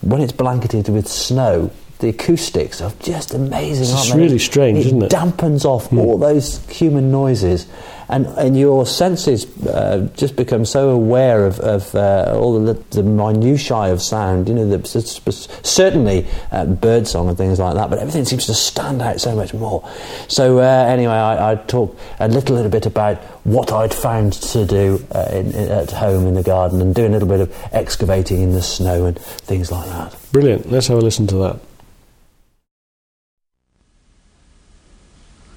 when 0.00 0.20
it's 0.20 0.30
blanketed 0.30 0.88
with 0.88 1.08
snow, 1.08 1.72
the 1.98 2.08
acoustics 2.08 2.80
are 2.80 2.92
just 3.00 3.34
amazing. 3.34 3.84
It's 3.84 3.94
aren't 3.94 4.12
they? 4.12 4.18
really 4.18 4.38
strange, 4.38 4.78
it 4.78 4.86
isn't 4.86 5.02
it? 5.02 5.12
It 5.12 5.16
dampens 5.16 5.64
off 5.64 5.92
all 5.92 6.18
those 6.18 6.64
human 6.66 7.10
noises, 7.10 7.66
and 8.08 8.26
and 8.26 8.58
your 8.58 8.84
senses 8.84 9.46
uh, 9.66 10.08
just 10.16 10.36
become 10.36 10.64
so 10.64 10.90
aware 10.90 11.46
of, 11.46 11.60
of 11.60 11.94
uh, 11.94 12.34
all 12.36 12.60
the, 12.62 12.74
the 12.90 13.02
minutiae 13.02 13.92
of 13.92 14.02
sound. 14.02 14.48
You 14.48 14.54
know, 14.54 14.76
the, 14.76 15.32
certainly 15.62 16.26
uh, 16.50 16.66
bird 16.66 17.06
song 17.06 17.28
and 17.28 17.38
things 17.38 17.58
like 17.58 17.74
that, 17.76 17.90
but 17.90 18.00
everything 18.00 18.24
seems 18.24 18.46
to 18.46 18.54
stand 18.54 19.00
out 19.00 19.20
so 19.20 19.34
much 19.36 19.54
more. 19.54 19.88
So 20.28 20.58
uh, 20.58 20.62
anyway, 20.62 21.14
I, 21.14 21.52
I 21.52 21.54
talk 21.54 21.96
a 22.18 22.28
little, 22.28 22.56
little 22.56 22.70
bit 22.70 22.86
about 22.86 23.18
what 23.44 23.72
I'd 23.72 23.94
found 23.94 24.32
to 24.32 24.66
do 24.66 25.04
uh, 25.14 25.28
in, 25.30 25.52
in, 25.52 25.70
at 25.70 25.92
home 25.92 26.26
in 26.26 26.34
the 26.34 26.42
garden, 26.42 26.80
and 26.82 26.94
doing 26.94 27.10
a 27.10 27.12
little 27.12 27.28
bit 27.28 27.40
of 27.40 27.56
excavating 27.72 28.42
in 28.42 28.52
the 28.52 28.62
snow 28.62 29.06
and 29.06 29.18
things 29.18 29.70
like 29.70 29.86
that. 29.86 30.16
Brilliant. 30.32 30.70
Let's 30.70 30.88
have 30.88 30.98
a 30.98 31.00
listen 31.00 31.26
to 31.28 31.36
that. 31.36 31.60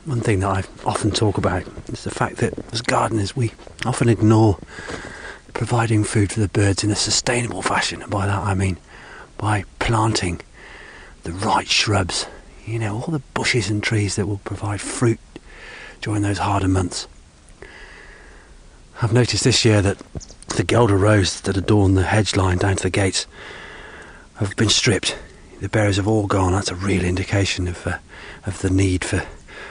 One 0.07 0.21
thing 0.21 0.39
that 0.39 0.47
I 0.47 0.63
often 0.85 1.11
talk 1.11 1.37
about 1.37 1.63
is 1.89 2.05
the 2.05 2.11
fact 2.11 2.37
that 2.37 2.53
as 2.71 2.81
gardeners 2.81 3.35
we 3.35 3.51
often 3.85 4.07
ignore 4.07 4.57
providing 5.53 6.05
food 6.05 6.31
for 6.31 6.39
the 6.39 6.47
birds 6.47 6.81
in 6.81 6.91
a 6.91 6.95
sustainable 6.95 7.61
fashion. 7.61 8.01
And 8.01 8.09
by 8.09 8.25
that 8.25 8.39
I 8.39 8.53
mean 8.53 8.77
by 9.37 9.65
planting 9.79 10.39
the 11.23 11.33
right 11.33 11.67
shrubs, 11.67 12.25
you 12.65 12.79
know, 12.79 12.95
all 12.95 13.11
the 13.11 13.21
bushes 13.33 13.69
and 13.69 13.83
trees 13.83 14.15
that 14.15 14.27
will 14.27 14.37
provide 14.45 14.79
fruit 14.79 15.19
during 15.99 16.21
those 16.21 16.37
harder 16.37 16.69
months. 16.69 17.05
I've 19.01 19.11
noticed 19.11 19.43
this 19.43 19.65
year 19.65 19.81
that 19.81 20.01
the 20.55 20.63
guelder 20.63 20.95
rose 20.95 21.41
that 21.41 21.57
adorn 21.57 21.95
the 21.95 22.03
hedge 22.03 22.33
line 22.37 22.59
down 22.59 22.77
to 22.77 22.83
the 22.83 22.89
gates 22.89 23.27
have 24.35 24.55
been 24.55 24.69
stripped. 24.69 25.17
The 25.59 25.67
berries 25.67 25.97
have 25.97 26.07
all 26.07 26.27
gone. 26.27 26.53
That's 26.53 26.71
a 26.71 26.75
real 26.75 27.03
indication 27.03 27.67
of 27.67 27.85
uh, 27.85 27.97
of 28.45 28.61
the 28.61 28.69
need 28.69 29.03
for 29.03 29.21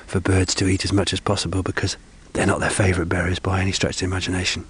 for 0.06 0.20
birds 0.20 0.54
to 0.56 0.68
eat 0.68 0.84
as 0.84 0.92
much 0.92 1.12
as 1.12 1.20
possible 1.20 1.62
because 1.62 1.96
they're 2.32 2.46
not 2.46 2.60
their 2.60 2.70
favourite 2.70 3.08
berries 3.08 3.38
by 3.38 3.60
any 3.60 3.72
stretch 3.72 3.96
of 3.96 4.00
the 4.00 4.06
imagination. 4.06 4.64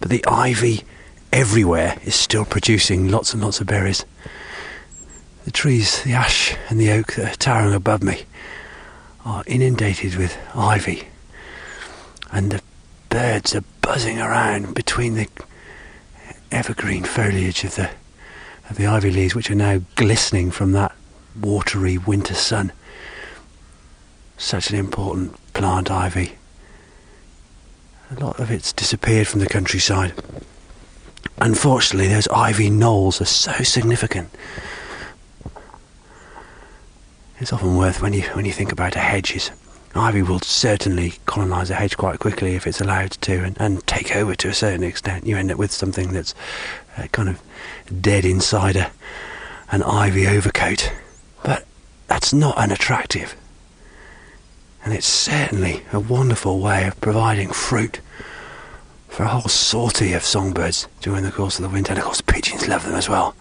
But 0.00 0.10
the 0.10 0.24
ivy 0.26 0.84
everywhere 1.32 1.98
is 2.04 2.14
still 2.14 2.44
producing 2.44 3.10
lots 3.10 3.32
and 3.32 3.42
lots 3.42 3.60
of 3.60 3.66
berries. 3.66 4.04
The 5.44 5.50
trees, 5.50 6.02
the 6.02 6.12
ash 6.12 6.56
and 6.68 6.80
the 6.80 6.90
oak 6.90 7.14
that 7.14 7.32
are 7.32 7.36
towering 7.36 7.74
above 7.74 8.02
me, 8.02 8.24
are 9.24 9.44
inundated 9.46 10.16
with 10.16 10.36
ivy, 10.54 11.08
and 12.32 12.50
the 12.50 12.62
birds 13.08 13.54
are 13.54 13.64
buzzing 13.80 14.18
around 14.20 14.74
between 14.74 15.14
the 15.14 15.28
evergreen 16.50 17.04
foliage 17.04 17.64
of 17.64 17.74
the 17.74 17.90
of 18.70 18.76
the 18.76 18.86
ivy 18.86 19.10
leaves, 19.10 19.34
which 19.34 19.50
are 19.50 19.54
now 19.54 19.80
glistening 19.96 20.50
from 20.50 20.72
that 20.72 20.94
watery 21.40 21.96
winter 21.96 22.34
sun. 22.34 22.72
Such 24.38 24.70
an 24.70 24.76
important 24.76 25.36
plant, 25.52 25.90
ivy. 25.90 26.36
A 28.10 28.24
lot 28.24 28.40
of 28.40 28.50
it's 28.50 28.72
disappeared 28.72 29.26
from 29.26 29.40
the 29.40 29.46
countryside. 29.46 30.14
Unfortunately, 31.38 32.08
those 32.08 32.28
ivy 32.28 32.70
knolls 32.70 33.20
are 33.20 33.26
so 33.26 33.52
significant. 33.64 34.30
It's 37.40 37.52
often 37.52 37.76
worth 37.76 38.00
when 38.00 38.12
you 38.12 38.22
when 38.32 38.44
you 38.44 38.52
think 38.52 38.72
about 38.72 38.96
a 38.96 39.00
hedges. 39.00 39.50
Ivy 39.94 40.22
will 40.22 40.40
certainly 40.40 41.14
colonise 41.26 41.70
a 41.70 41.74
hedge 41.74 41.96
quite 41.96 42.18
quickly 42.18 42.54
if 42.54 42.66
it's 42.66 42.80
allowed 42.80 43.12
to, 43.12 43.42
and, 43.42 43.56
and 43.60 43.84
take 43.86 44.14
over 44.14 44.34
to 44.36 44.48
a 44.48 44.54
certain 44.54 44.84
extent. 44.84 45.26
You 45.26 45.36
end 45.36 45.50
up 45.50 45.58
with 45.58 45.72
something 45.72 46.12
that's 46.12 46.34
uh, 46.96 47.06
kind 47.10 47.28
of 47.28 47.40
dead 48.00 48.24
inside 48.24 48.76
a, 48.76 48.90
an 49.72 49.82
ivy 49.82 50.26
overcoat. 50.28 50.92
But 51.42 51.66
that's 52.06 52.32
not 52.32 52.56
unattractive. 52.56 53.34
And 54.88 54.96
it's 54.96 55.06
certainly 55.06 55.82
a 55.92 56.00
wonderful 56.00 56.60
way 56.60 56.86
of 56.86 56.98
providing 57.02 57.50
fruit 57.50 58.00
for 59.08 59.24
a 59.24 59.28
whole 59.28 59.42
sortie 59.42 60.14
of 60.14 60.24
songbirds 60.24 60.88
during 61.02 61.24
the 61.24 61.30
course 61.30 61.58
of 61.58 61.62
the 61.62 61.68
winter. 61.68 61.92
And 61.92 61.98
of 61.98 62.06
course, 62.06 62.22
pigeons 62.22 62.66
love 62.66 62.86
them 62.86 62.94
as 62.94 63.06
well. 63.06 63.34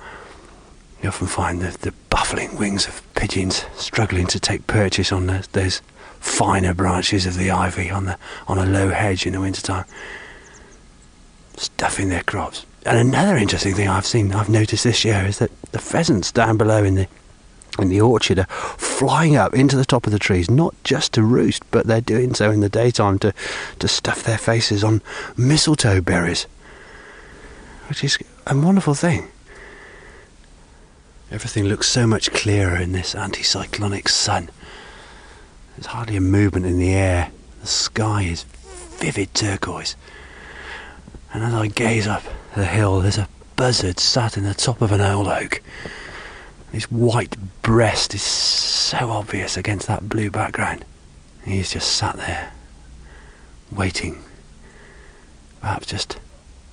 You 1.01 1.07
often 1.07 1.27
find 1.27 1.61
the, 1.61 1.77
the 1.77 1.93
buffling 2.09 2.57
wings 2.57 2.85
of 2.85 3.01
pigeons 3.15 3.63
struggling 3.77 4.27
to 4.27 4.41
take 4.41 4.67
purchase 4.67 5.13
on 5.13 5.27
those, 5.27 5.47
those 5.47 5.81
finer 6.19 6.73
branches 6.73 7.25
of 7.25 7.37
the 7.37 7.49
ivy 7.49 7.89
on 7.89 8.03
the 8.03 8.17
on 8.49 8.57
a 8.57 8.65
low 8.65 8.89
hedge 8.89 9.25
in 9.25 9.31
the 9.31 9.39
wintertime, 9.39 9.85
stuffing 11.55 12.09
their 12.09 12.23
crops. 12.23 12.65
And 12.85 12.97
another 12.97 13.37
interesting 13.37 13.73
thing 13.73 13.87
I've 13.87 14.05
seen, 14.05 14.33
I've 14.33 14.49
noticed 14.49 14.83
this 14.83 15.05
year, 15.05 15.23
is 15.25 15.39
that 15.39 15.51
the 15.71 15.79
pheasants 15.79 16.29
down 16.29 16.57
below 16.57 16.83
in 16.83 16.95
the 16.95 17.07
in 17.79 17.89
the 17.89 18.01
orchard 18.01 18.39
are 18.39 18.47
flying 18.77 19.35
up 19.35 19.53
into 19.53 19.75
the 19.75 19.85
top 19.85 20.05
of 20.05 20.11
the 20.11 20.19
trees, 20.19 20.49
not 20.49 20.75
just 20.83 21.13
to 21.13 21.23
roost, 21.23 21.63
but 21.71 21.87
they're 21.87 22.01
doing 22.01 22.33
so 22.33 22.51
in 22.51 22.61
the 22.61 22.69
daytime 22.69 23.19
to 23.19 23.33
to 23.79 23.87
stuff 23.87 24.23
their 24.23 24.37
faces 24.37 24.83
on 24.83 25.01
mistletoe 25.35 26.01
berries, 26.01 26.47
which 27.89 28.03
is 28.03 28.17
a 28.45 28.57
wonderful 28.57 28.93
thing. 28.93 29.27
Everything 31.29 31.65
looks 31.65 31.89
so 31.89 32.07
much 32.07 32.31
clearer 32.31 32.77
in 32.77 32.93
this 32.93 33.13
anticyclonic 33.13 34.07
sun. 34.07 34.49
There's 35.75 35.87
hardly 35.87 36.15
a 36.15 36.21
movement 36.21 36.65
in 36.65 36.79
the 36.79 36.93
air. 36.93 37.31
The 37.61 37.67
sky 37.67 38.23
is 38.23 38.43
vivid 38.43 39.33
turquoise. 39.33 39.95
And 41.33 41.43
as 41.43 41.53
I 41.53 41.67
gaze 41.67 42.07
up 42.07 42.23
the 42.55 42.65
hill, 42.65 43.01
there's 43.01 43.17
a 43.17 43.27
buzzard 43.57 43.99
sat 43.99 44.37
in 44.37 44.43
the 44.43 44.53
top 44.53 44.81
of 44.81 44.91
an 44.91 45.01
old 45.01 45.27
oak. 45.27 45.61
His 46.77 46.91
white 46.91 47.35
breast 47.63 48.13
is 48.13 48.21
so 48.21 49.09
obvious 49.09 49.57
against 49.57 49.87
that 49.87 50.07
blue 50.07 50.29
background. 50.29 50.85
He's 51.43 51.71
just 51.71 51.95
sat 51.95 52.17
there, 52.17 52.51
waiting. 53.71 54.21
Perhaps 55.59 55.87
just 55.87 56.19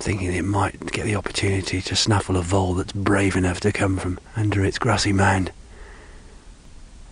thinking 0.00 0.34
it 0.34 0.44
might 0.44 0.92
get 0.92 1.06
the 1.06 1.16
opportunity 1.16 1.80
to 1.80 1.96
snaffle 1.96 2.36
a 2.36 2.42
vole 2.42 2.74
that's 2.74 2.92
brave 2.92 3.34
enough 3.34 3.60
to 3.60 3.72
come 3.72 3.96
from 3.96 4.18
under 4.36 4.62
its 4.62 4.78
grassy 4.78 5.14
mound. 5.14 5.52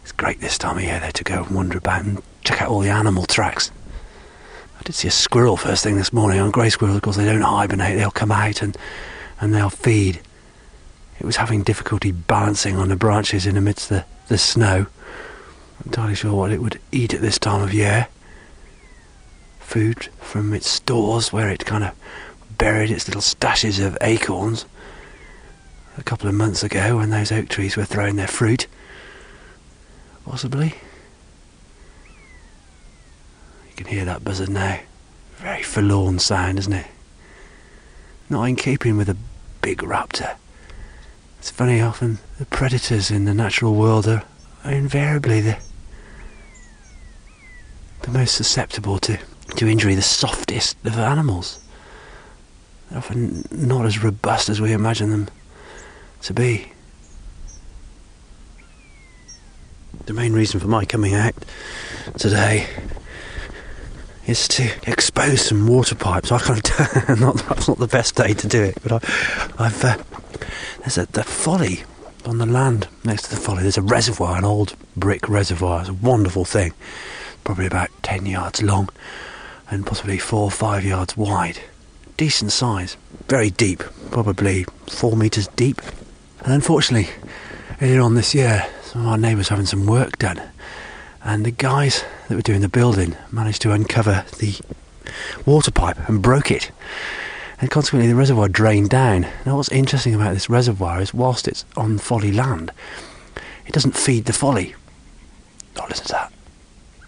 It's 0.02 0.12
great 0.12 0.42
this 0.42 0.58
time 0.58 0.76
of 0.76 0.84
year 0.84 1.00
though 1.00 1.12
to 1.12 1.24
go 1.24 1.44
and 1.44 1.56
wander 1.56 1.78
about 1.78 2.04
and 2.04 2.22
check 2.44 2.60
out 2.60 2.68
all 2.68 2.80
the 2.80 2.90
animal 2.90 3.24
tracks. 3.24 3.70
I 4.78 4.82
did 4.82 4.96
see 4.96 5.08
a 5.08 5.12
squirrel 5.12 5.56
first 5.56 5.82
thing 5.82 5.96
this 5.96 6.12
morning. 6.12 6.40
On 6.40 6.50
grey 6.50 6.68
squirrels, 6.68 6.96
of 6.98 7.02
course, 7.02 7.16
they 7.16 7.24
don't 7.24 7.40
hibernate. 7.40 7.96
They'll 7.96 8.10
come 8.10 8.32
out 8.32 8.60
and, 8.60 8.76
and 9.40 9.54
they'll 9.54 9.70
feed. 9.70 10.20
It 11.20 11.26
was 11.26 11.36
having 11.36 11.62
difficulty 11.62 12.10
balancing 12.10 12.76
on 12.76 12.88
the 12.88 12.96
branches 12.96 13.46
in 13.46 13.56
amidst 13.56 13.88
the, 13.88 14.04
the 14.28 14.38
snow. 14.38 14.86
Not 15.78 15.86
entirely 15.86 16.14
sure 16.14 16.34
what 16.34 16.52
it 16.52 16.60
would 16.60 16.80
eat 16.90 17.14
at 17.14 17.20
this 17.20 17.38
time 17.38 17.62
of 17.62 17.72
year. 17.74 18.08
Food 19.60 20.08
from 20.20 20.52
its 20.52 20.68
stores 20.68 21.32
where 21.32 21.48
it 21.48 21.64
kind 21.64 21.84
of 21.84 21.94
buried 22.58 22.90
its 22.90 23.06
little 23.06 23.22
stashes 23.22 23.84
of 23.84 23.96
acorns 24.00 24.66
a 25.98 26.02
couple 26.02 26.28
of 26.28 26.34
months 26.34 26.62
ago 26.62 26.98
when 26.98 27.10
those 27.10 27.32
oak 27.32 27.48
trees 27.48 27.76
were 27.76 27.84
throwing 27.84 28.16
their 28.16 28.28
fruit. 28.28 28.66
Possibly. 30.24 30.74
You 33.68 33.76
can 33.76 33.86
hear 33.86 34.04
that 34.04 34.24
buzzard 34.24 34.48
now. 34.48 34.80
Very 35.36 35.62
forlorn 35.62 36.18
sound, 36.18 36.58
isn't 36.58 36.72
it? 36.72 36.86
Not 38.30 38.44
in 38.44 38.56
keeping 38.56 38.96
with 38.96 39.08
a 39.08 39.16
big 39.60 39.78
raptor. 39.78 40.36
It's 41.42 41.50
funny, 41.50 41.80
often 41.80 42.20
the 42.38 42.46
predators 42.46 43.10
in 43.10 43.24
the 43.24 43.34
natural 43.34 43.74
world 43.74 44.06
are, 44.06 44.22
are 44.64 44.70
invariably 44.70 45.40
the 45.40 45.58
the 48.02 48.10
most 48.12 48.36
susceptible 48.36 49.00
to, 49.00 49.18
to 49.56 49.66
injury, 49.66 49.96
the 49.96 50.02
softest 50.02 50.76
of 50.84 50.96
animals. 50.96 51.58
They're 52.88 52.98
often 52.98 53.44
not 53.50 53.86
as 53.86 54.04
robust 54.04 54.50
as 54.50 54.60
we 54.60 54.72
imagine 54.72 55.10
them 55.10 55.28
to 56.20 56.32
be. 56.32 56.70
The 60.06 60.12
main 60.12 60.34
reason 60.34 60.60
for 60.60 60.68
my 60.68 60.84
coming 60.84 61.14
out 61.14 61.34
today 62.18 62.68
is 64.28 64.46
to 64.46 64.70
expose 64.86 65.44
some 65.44 65.66
water 65.66 65.96
pipes. 65.96 66.30
I 66.30 66.38
kind 66.38 66.60
of 66.60 67.18
not 67.20 67.34
that's 67.48 67.66
not 67.66 67.78
the 67.78 67.88
best 67.88 68.14
day 68.14 68.32
to 68.32 68.46
do 68.46 68.62
it, 68.62 68.78
but 68.84 68.92
I, 68.92 69.64
I've 69.64 69.84
uh, 69.84 69.96
there's 70.80 70.98
a 70.98 71.06
the 71.06 71.24
folly 71.24 71.84
on 72.24 72.38
the 72.38 72.46
land 72.46 72.88
next 73.04 73.24
to 73.24 73.30
the 73.30 73.40
folly. 73.40 73.62
There's 73.62 73.78
a 73.78 73.82
reservoir, 73.82 74.36
an 74.36 74.44
old 74.44 74.74
brick 74.96 75.28
reservoir. 75.28 75.80
It's 75.80 75.88
a 75.88 75.94
wonderful 75.94 76.44
thing, 76.44 76.72
probably 77.44 77.66
about 77.66 77.90
ten 78.02 78.26
yards 78.26 78.62
long 78.62 78.88
and 79.70 79.86
possibly 79.86 80.18
four 80.18 80.44
or 80.44 80.50
five 80.50 80.84
yards 80.84 81.16
wide. 81.16 81.58
Decent 82.16 82.52
size, 82.52 82.96
very 83.28 83.50
deep, 83.50 83.82
probably 84.10 84.64
four 84.88 85.16
meters 85.16 85.48
deep. 85.48 85.80
And 86.44 86.52
unfortunately, 86.52 87.08
earlier 87.80 88.02
on 88.02 88.14
this 88.14 88.34
year, 88.34 88.66
some 88.82 89.02
of 89.02 89.08
our 89.08 89.18
neighbours 89.18 89.48
having 89.48 89.66
some 89.66 89.86
work 89.86 90.18
done, 90.18 90.40
and 91.24 91.46
the 91.46 91.50
guys 91.50 92.04
that 92.28 92.34
were 92.34 92.42
doing 92.42 92.60
the 92.60 92.68
building 92.68 93.16
managed 93.30 93.62
to 93.62 93.72
uncover 93.72 94.24
the 94.38 94.60
water 95.46 95.70
pipe 95.70 95.98
and 96.08 96.22
broke 96.22 96.50
it. 96.50 96.70
And 97.62 97.70
consequently, 97.70 98.08
the 98.08 98.16
reservoir 98.16 98.48
drained 98.48 98.90
down. 98.90 99.26
Now, 99.46 99.56
what's 99.56 99.70
interesting 99.70 100.14
about 100.14 100.34
this 100.34 100.50
reservoir 100.50 101.00
is, 101.00 101.14
whilst 101.14 101.46
it's 101.46 101.64
on 101.76 101.96
folly 101.96 102.32
land, 102.32 102.72
it 103.66 103.72
doesn't 103.72 103.96
feed 103.96 104.24
the 104.24 104.32
folly. 104.32 104.74
Oh, 105.80 105.86
listen 105.88 106.06
to 106.06 106.12
that. 106.12 106.32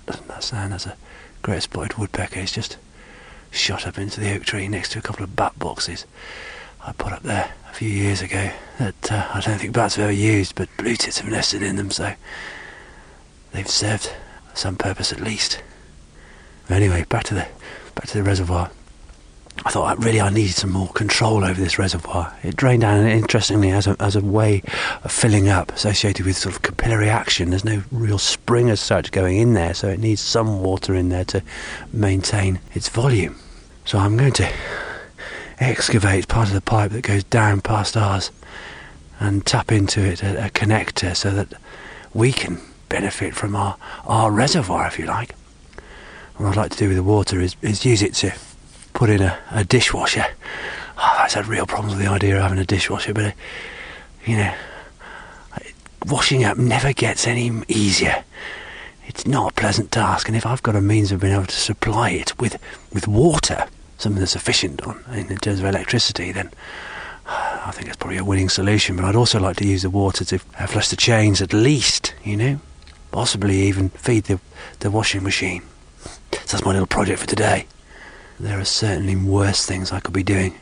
Doesn't 0.07 0.29
that 0.29 0.45
sound? 0.45 0.73
That's 0.73 0.87
a 0.87 0.97
great 1.43 1.65
spotted 1.65 1.99
woodpecker. 1.99 2.39
He's 2.39 2.53
just 2.53 2.79
shot 3.51 3.87
up 3.87 3.99
into 3.99 4.21
the 4.21 4.33
oak 4.35 4.45
tree 4.45 4.69
next 4.69 4.93
to 4.93 5.01
a 5.01 5.03
couple 5.03 5.25
of 5.25 5.37
bat 5.37 5.59
boxes 5.59 6.07
I 6.87 6.93
put 6.93 7.13
up 7.13 7.23
there 7.23 7.51
a 7.71 7.75
few 7.75 7.89
years 7.89 8.21
ago 8.21 8.51
that 8.79 9.11
uh, 9.11 9.29
I 9.33 9.41
don't 9.41 9.59
think 9.59 9.73
bats 9.73 9.97
have 9.97 10.05
ever 10.05 10.13
used, 10.13 10.55
but 10.55 10.69
blue 10.77 10.97
tits 10.97 11.19
have 11.19 11.31
nested 11.31 11.63
in 11.63 11.77
them, 11.77 11.91
so 11.91 12.13
they've 13.53 13.69
served 13.69 14.13
some 14.53 14.77
purpose 14.77 15.11
at 15.11 15.21
least. 15.21 15.63
Anyway, 16.69 17.05
back 17.09 17.25
to 17.25 17.35
the 17.35 17.47
back 17.95 18.07
to 18.09 18.19
the 18.19 18.23
reservoir. 18.23 18.71
I 19.65 19.71
thought 19.71 20.03
really 20.03 20.21
I 20.21 20.31
needed 20.31 20.55
some 20.55 20.73
more 20.73 20.89
control 20.89 21.45
over 21.45 21.59
this 21.59 21.79
reservoir. 21.79 22.37
It 22.43 22.57
drained 22.57 22.83
down, 22.83 23.01
and 23.01 23.09
interestingly, 23.09 23.71
as 23.71 23.87
a, 23.87 23.97
as 24.01 24.17
a 24.17 24.21
way 24.21 24.63
of 25.05 25.13
filling 25.13 25.49
up, 25.49 25.73
associated 25.73 26.27
with 26.27 26.37
sort 26.37 26.57
of 26.57 26.63
capillary 26.63 27.09
action. 27.09 27.51
There's 27.51 27.65
no 27.65 27.83
real 27.93 28.19
spring 28.19 28.69
as 28.69 28.81
such 28.81 29.13
going 29.13 29.39
in 29.39 29.55
there, 29.55 29.73
so 29.73 29.89
it 29.89 30.01
needs 30.01 30.21
some 30.21 30.63
water 30.63 30.95
in 30.95 31.09
there 31.09 31.25
to 31.27 31.43
maintain 31.93 32.59
its 32.75 32.89
volume. 32.89 33.37
So 33.85 33.99
I'm 33.99 34.17
going 34.17 34.33
to 34.35 34.53
excavate 35.61 36.29
part 36.29 36.49
of 36.49 36.55
the 36.55 36.61
pipe 36.61 36.91
that 36.91 37.03
goes 37.03 37.25
down 37.25 37.61
past 37.61 37.97
ours 37.97 38.33
and 39.21 39.47
tap 39.47 39.71
into 39.71 40.01
it 40.01 40.23
a, 40.23 40.47
a 40.47 40.51
connector 40.51 41.15
so 41.15 41.31
that 41.31 41.55
we 42.13 42.33
can 42.33 42.61
benefit 42.89 43.35
from 43.35 43.55
our, 43.55 43.77
our 44.05 44.31
reservoir, 44.31 44.87
if 44.87 44.99
you 44.99 45.07
like. 45.07 45.35
What 46.37 46.51
I'd 46.51 46.57
like 46.57 46.73
to 46.73 46.79
do 46.79 46.89
with 46.89 46.97
the 46.97 47.03
water 47.05 47.41
is, 47.41 47.57
is 47.63 47.85
use 47.85 48.03
it 48.03 48.15
to 48.15 48.33
put 48.95 49.11
in 49.11 49.21
a, 49.21 49.39
a 49.51 49.65
dishwasher. 49.65 50.25
Oh, 50.97 51.17
I've 51.19 51.33
had 51.33 51.47
real 51.47 51.67
problems 51.67 51.95
with 51.95 52.05
the 52.05 52.11
idea 52.11 52.37
of 52.37 52.43
having 52.43 52.59
a 52.59 52.65
dishwasher, 52.65 53.13
but, 53.13 53.25
uh, 53.25 53.33
you 54.25 54.37
know, 54.37 54.55
washing 56.07 56.45
up 56.45 56.57
never 56.57 56.93
gets 56.93 57.27
any 57.27 57.51
easier. 57.69 58.25
It's 59.07 59.27
not 59.27 59.53
a 59.53 59.55
pleasant 59.55 59.93
task, 59.93 60.29
and 60.29 60.37
if 60.37 60.47
I've 60.47 60.63
got 60.63 60.77
a 60.77 60.81
means 60.81 61.13
of 61.13 61.21
being 61.21 61.35
able 61.35 61.47
to 61.47 61.55
supply 61.55 62.11
it 62.11 62.39
with, 62.41 62.59
with 62.93 63.07
water, 63.07 63.67
something 63.99 64.21
that's 64.21 64.37
efficient 64.37 64.83
on, 64.83 65.05
in 65.13 65.37
terms 65.39 65.61
of 65.61 65.67
electricity, 65.67 66.33
then 66.33 66.51
I 67.27 67.71
think 67.73 67.89
it's 67.89 67.97
probably 67.97 68.19
a 68.19 68.25
winning 68.25 68.49
solution. 68.49 68.97
But 68.97 69.05
I'd 69.05 69.17
also 69.17 69.41
like 69.41 69.57
to 69.57 69.67
use 69.67 69.83
the 69.83 69.91
water 69.91 70.25
to 70.27 70.41
uh, 70.59 70.67
flush 70.67 70.89
the 70.89 70.97
chains 70.97 71.43
at 71.43 71.53
least, 71.53 72.15
you 72.23 72.37
know, 72.37 72.61
possibly 73.11 73.63
even 73.63 73.89
feed 73.91 74.25
the, 74.25 74.41
the 74.81 74.91
washing 74.91 75.23
machine. 75.23 75.63
So 76.33 76.39
that's 76.57 76.65
my 76.65 76.73
little 76.73 76.87
project 76.87 77.21
for 77.21 77.27
today. 77.27 77.67
There 78.41 78.59
are 78.59 78.65
certainly 78.65 79.17
worse 79.17 79.65
things 79.65 79.93
I 79.93 80.01
could 80.01 80.15
be 80.15 80.23
doing. 80.23 80.55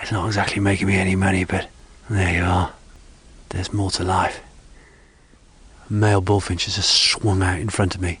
It's 0.00 0.12
not 0.12 0.26
exactly 0.26 0.60
making 0.60 0.86
me 0.86 0.96
any 0.96 1.16
money, 1.16 1.44
but 1.44 1.68
there 2.08 2.34
you 2.34 2.44
are. 2.44 2.72
There's 3.48 3.72
more 3.72 3.90
to 3.92 4.04
life. 4.04 4.40
A 5.88 5.92
male 5.92 6.20
bullfinch 6.20 6.66
has 6.66 6.76
just 6.76 6.90
swung 6.90 7.42
out 7.42 7.58
in 7.58 7.68
front 7.68 7.94
of 7.94 8.00
me. 8.00 8.20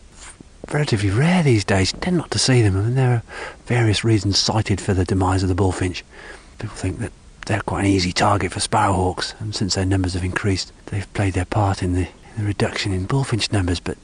Relatively 0.72 1.10
rare 1.10 1.42
these 1.42 1.64
days. 1.64 1.92
You 1.92 2.00
Tend 2.00 2.16
not 2.16 2.30
to 2.32 2.38
see 2.38 2.62
them. 2.62 2.76
I 2.76 2.82
mean, 2.82 2.94
there 2.96 3.12
are 3.12 3.22
various 3.66 4.04
reasons 4.04 4.38
cited 4.38 4.80
for 4.80 4.94
the 4.94 5.04
demise 5.04 5.42
of 5.42 5.48
the 5.48 5.54
bullfinch. 5.54 6.04
People 6.58 6.76
think 6.76 6.98
that 6.98 7.12
they're 7.46 7.60
quite 7.62 7.80
an 7.80 7.90
easy 7.90 8.12
target 8.12 8.52
for 8.52 8.60
sparrowhawks, 8.60 9.34
and 9.40 9.54
since 9.54 9.74
their 9.74 9.86
numbers 9.86 10.14
have 10.14 10.24
increased, 10.24 10.72
they've 10.86 11.12
played 11.14 11.34
their 11.34 11.44
part 11.44 11.82
in 11.82 11.94
the, 11.94 12.00
in 12.06 12.38
the 12.38 12.44
reduction 12.44 12.92
in 12.92 13.06
bullfinch 13.06 13.50
numbers. 13.52 13.80
But 13.80 13.96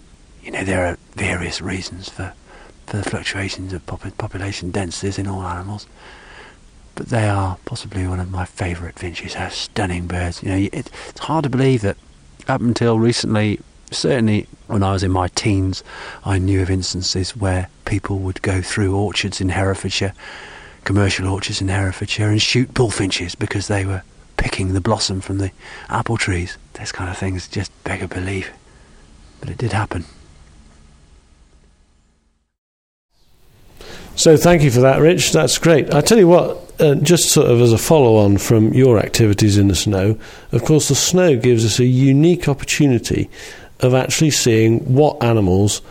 you 0.43 0.51
know, 0.53 0.65
there 0.65 0.87
are 0.87 0.99
various 1.15 1.61
reasons 1.61 2.09
for 2.09 2.33
for 2.87 2.96
the 2.96 3.03
fluctuations 3.03 3.72
of 3.72 3.85
pop- 3.87 4.16
population 4.18 4.70
densities 4.70 5.18
in 5.18 5.27
all 5.27 5.42
animals. 5.42 5.87
But 6.94 7.09
they 7.09 7.29
are 7.29 7.59
possibly 7.64 8.07
one 8.07 8.20
of 8.20 8.31
my 8.31 8.44
favourite 8.44 8.99
finches. 8.99 9.35
They're 9.35 9.51
stunning 9.51 10.07
birds. 10.07 10.42
You 10.42 10.49
know, 10.49 10.57
it, 10.57 10.90
it's 11.09 11.20
hard 11.20 11.44
to 11.44 11.51
believe 11.51 11.83
that 11.83 11.96
up 12.49 12.61
until 12.61 12.99
recently, 12.99 13.61
certainly 13.90 14.46
when 14.66 14.83
I 14.83 14.92
was 14.92 15.03
in 15.03 15.11
my 15.11 15.29
teens, 15.29 15.85
I 16.25 16.38
knew 16.38 16.62
of 16.62 16.70
instances 16.70 17.37
where 17.37 17.68
people 17.85 18.18
would 18.20 18.40
go 18.42 18.62
through 18.62 18.96
orchards 18.96 19.40
in 19.40 19.51
Herefordshire, 19.51 20.14
commercial 20.85 21.29
orchards 21.29 21.61
in 21.61 21.68
Herefordshire, 21.68 22.31
and 22.31 22.40
shoot 22.40 22.72
bullfinches 22.72 23.35
because 23.35 23.68
they 23.68 23.85
were 23.85 24.03
picking 24.37 24.72
the 24.72 24.81
blossom 24.81 25.20
from 25.20 25.38
the 25.38 25.51
apple 25.88 26.16
trees. 26.16 26.57
This 26.75 26.92
kind 26.92 27.11
of 27.11 27.18
things 27.18 27.49
just 27.49 27.72
beg 27.85 28.03
a 28.03 28.09
belief. 28.09 28.53
But 29.40 29.51
it 29.51 29.59
did 29.59 29.72
happen. 29.72 30.05
So 34.16 34.37
thank 34.37 34.62
you 34.62 34.70
for 34.70 34.81
that, 34.81 35.00
Rich. 35.00 35.33
That's 35.33 35.59
great. 35.59 35.92
I 35.94 36.00
tell 36.00 36.18
you 36.18 36.26
what, 36.29 36.59
uh, 36.81 36.94
just 36.96 37.31
sort 37.31 37.50
of 37.50 37.61
as 37.61 37.72
a 37.72 37.79
follow 37.79 38.16
on 38.16 38.38
from 38.38 38.72
your 38.72 38.98
activities 38.98 39.59
in 39.59 39.68
the 39.68 39.74
snow, 39.74 40.18
of 40.52 40.64
course, 40.64 40.88
the 40.88 40.94
snow 40.94 41.37
gives 41.37 41.64
us 41.64 41.79
a 41.79 41.85
unique 41.85 42.48
opportunity 42.48 43.29
of 43.81 43.94
actually 43.94 44.31
seeing 44.31 44.79
what 44.94 45.22
animals, 45.22 45.83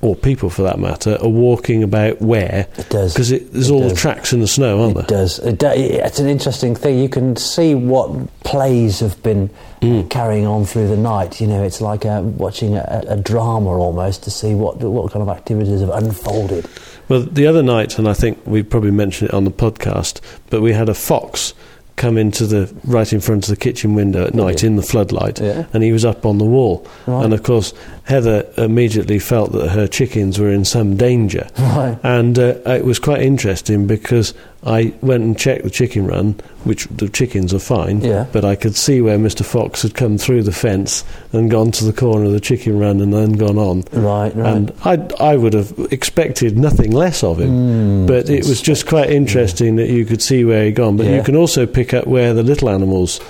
or 0.00 0.16
people 0.16 0.48
for 0.48 0.62
that 0.62 0.78
matter, 0.78 1.18
are 1.20 1.28
walking 1.28 1.82
about 1.82 2.20
where. 2.22 2.66
It 2.78 2.88
does. 2.88 3.12
Because 3.12 3.28
there's 3.28 3.68
It 3.68 3.72
all 3.72 3.86
the 3.86 3.94
tracks 3.94 4.32
in 4.32 4.40
the 4.40 4.48
snow, 4.48 4.80
aren't 4.82 4.96
It 4.96 5.08
there? 5.08 5.18
does. 5.18 5.38
It 5.40 5.58
do, 5.58 5.66
it's 5.68 6.18
an 6.18 6.28
interesting 6.28 6.74
thing. 6.74 6.98
You 6.98 7.10
can 7.10 7.36
see 7.36 7.74
what 7.74 8.10
plays 8.42 9.00
have 9.00 9.22
been 9.22 9.50
Mm. 9.82 10.10
carrying 10.10 10.46
on 10.46 10.66
through 10.66 10.88
the 10.88 10.96
night. 10.96 11.40
You 11.40 11.46
know, 11.46 11.62
it's 11.62 11.80
like 11.80 12.04
uh 12.04 12.20
watching 12.22 12.76
a, 12.76 13.02
a 13.08 13.16
drama 13.16 13.70
almost 13.78 14.22
to 14.24 14.30
see 14.30 14.54
what 14.54 14.76
what 14.78 15.10
kind 15.10 15.22
of 15.22 15.28
activities 15.34 15.80
have 15.80 15.88
unfolded. 15.88 16.66
Well, 17.10 17.22
the 17.22 17.48
other 17.48 17.64
night, 17.64 17.98
and 17.98 18.08
I 18.08 18.14
think 18.14 18.38
we 18.46 18.62
probably 18.62 18.92
mentioned 18.92 19.30
it 19.30 19.34
on 19.34 19.42
the 19.42 19.50
podcast, 19.50 20.20
but 20.48 20.62
we 20.62 20.74
had 20.74 20.88
a 20.88 20.94
fox 20.94 21.54
come 22.00 22.16
into 22.18 22.46
the 22.46 22.72
right 22.84 23.12
in 23.12 23.20
front 23.20 23.44
of 23.44 23.50
the 23.50 23.60
kitchen 23.60 23.94
window 23.94 24.24
at 24.26 24.34
night 24.34 24.62
Yeah. 24.62 24.68
in 24.70 24.76
the 24.76 24.82
floodlight, 24.82 25.38
Yeah. 25.40 25.66
and 25.74 25.82
he 25.82 25.92
was 25.92 26.04
up 26.04 26.24
on 26.24 26.38
the 26.38 26.44
wall. 26.56 26.86
Right. 27.06 27.24
And 27.24 27.34
of 27.34 27.42
course, 27.42 27.74
Heather 28.04 28.44
immediately 28.56 29.18
felt 29.18 29.52
that 29.52 29.68
her 29.70 29.86
chickens 29.86 30.38
were 30.38 30.50
in 30.50 30.64
some 30.64 30.96
danger. 30.96 31.46
Right. 31.80 31.98
And 32.02 32.38
uh, 32.38 32.54
it 32.66 32.84
was 32.84 32.98
quite 32.98 33.22
interesting 33.22 33.86
because 33.86 34.34
I 34.64 34.92
went 35.02 35.22
and 35.24 35.38
checked 35.38 35.62
the 35.64 35.70
chicken 35.70 36.06
run, 36.06 36.34
which 36.64 36.86
the 36.88 37.08
chickens 37.08 37.54
are 37.54 37.58
fine, 37.60 38.00
Yeah. 38.02 38.26
but 38.32 38.44
I 38.44 38.56
could 38.56 38.76
see 38.76 39.00
where 39.00 39.18
Mr. 39.18 39.44
Fox 39.44 39.82
had 39.82 39.94
come 39.94 40.18
through 40.18 40.42
the 40.42 40.52
fence 40.52 41.04
and 41.32 41.50
gone 41.50 41.70
to 41.72 41.84
the 41.84 41.92
corner 41.92 42.24
of 42.26 42.32
the 42.32 42.40
chicken 42.40 42.78
run 42.78 43.00
and 43.00 43.12
then 43.14 43.32
gone 43.34 43.56
on. 43.56 43.84
Right, 43.92 44.34
right. 44.36 44.54
And 44.54 44.72
I, 44.84 44.98
I 45.32 45.36
would 45.36 45.54
have 45.54 45.72
expected 45.90 46.58
nothing 46.58 46.90
less 46.92 47.22
of 47.22 47.38
him, 47.40 47.50
Mm, 47.50 48.06
but 48.06 48.28
it 48.28 48.46
was 48.46 48.60
just 48.60 48.86
quite 48.86 49.10
interesting 49.10 49.76
that 49.76 49.88
you 49.88 50.04
could 50.04 50.20
see 50.22 50.44
where 50.44 50.64
he'd 50.64 50.74
gone. 50.74 50.96
But 50.96 51.06
you 51.06 51.22
can 51.22 51.36
also 51.36 51.66
pick 51.66 51.89
up 51.94 52.06
where 52.06 52.34
the 52.34 52.42
little 52.42 52.68
animals 52.70 53.20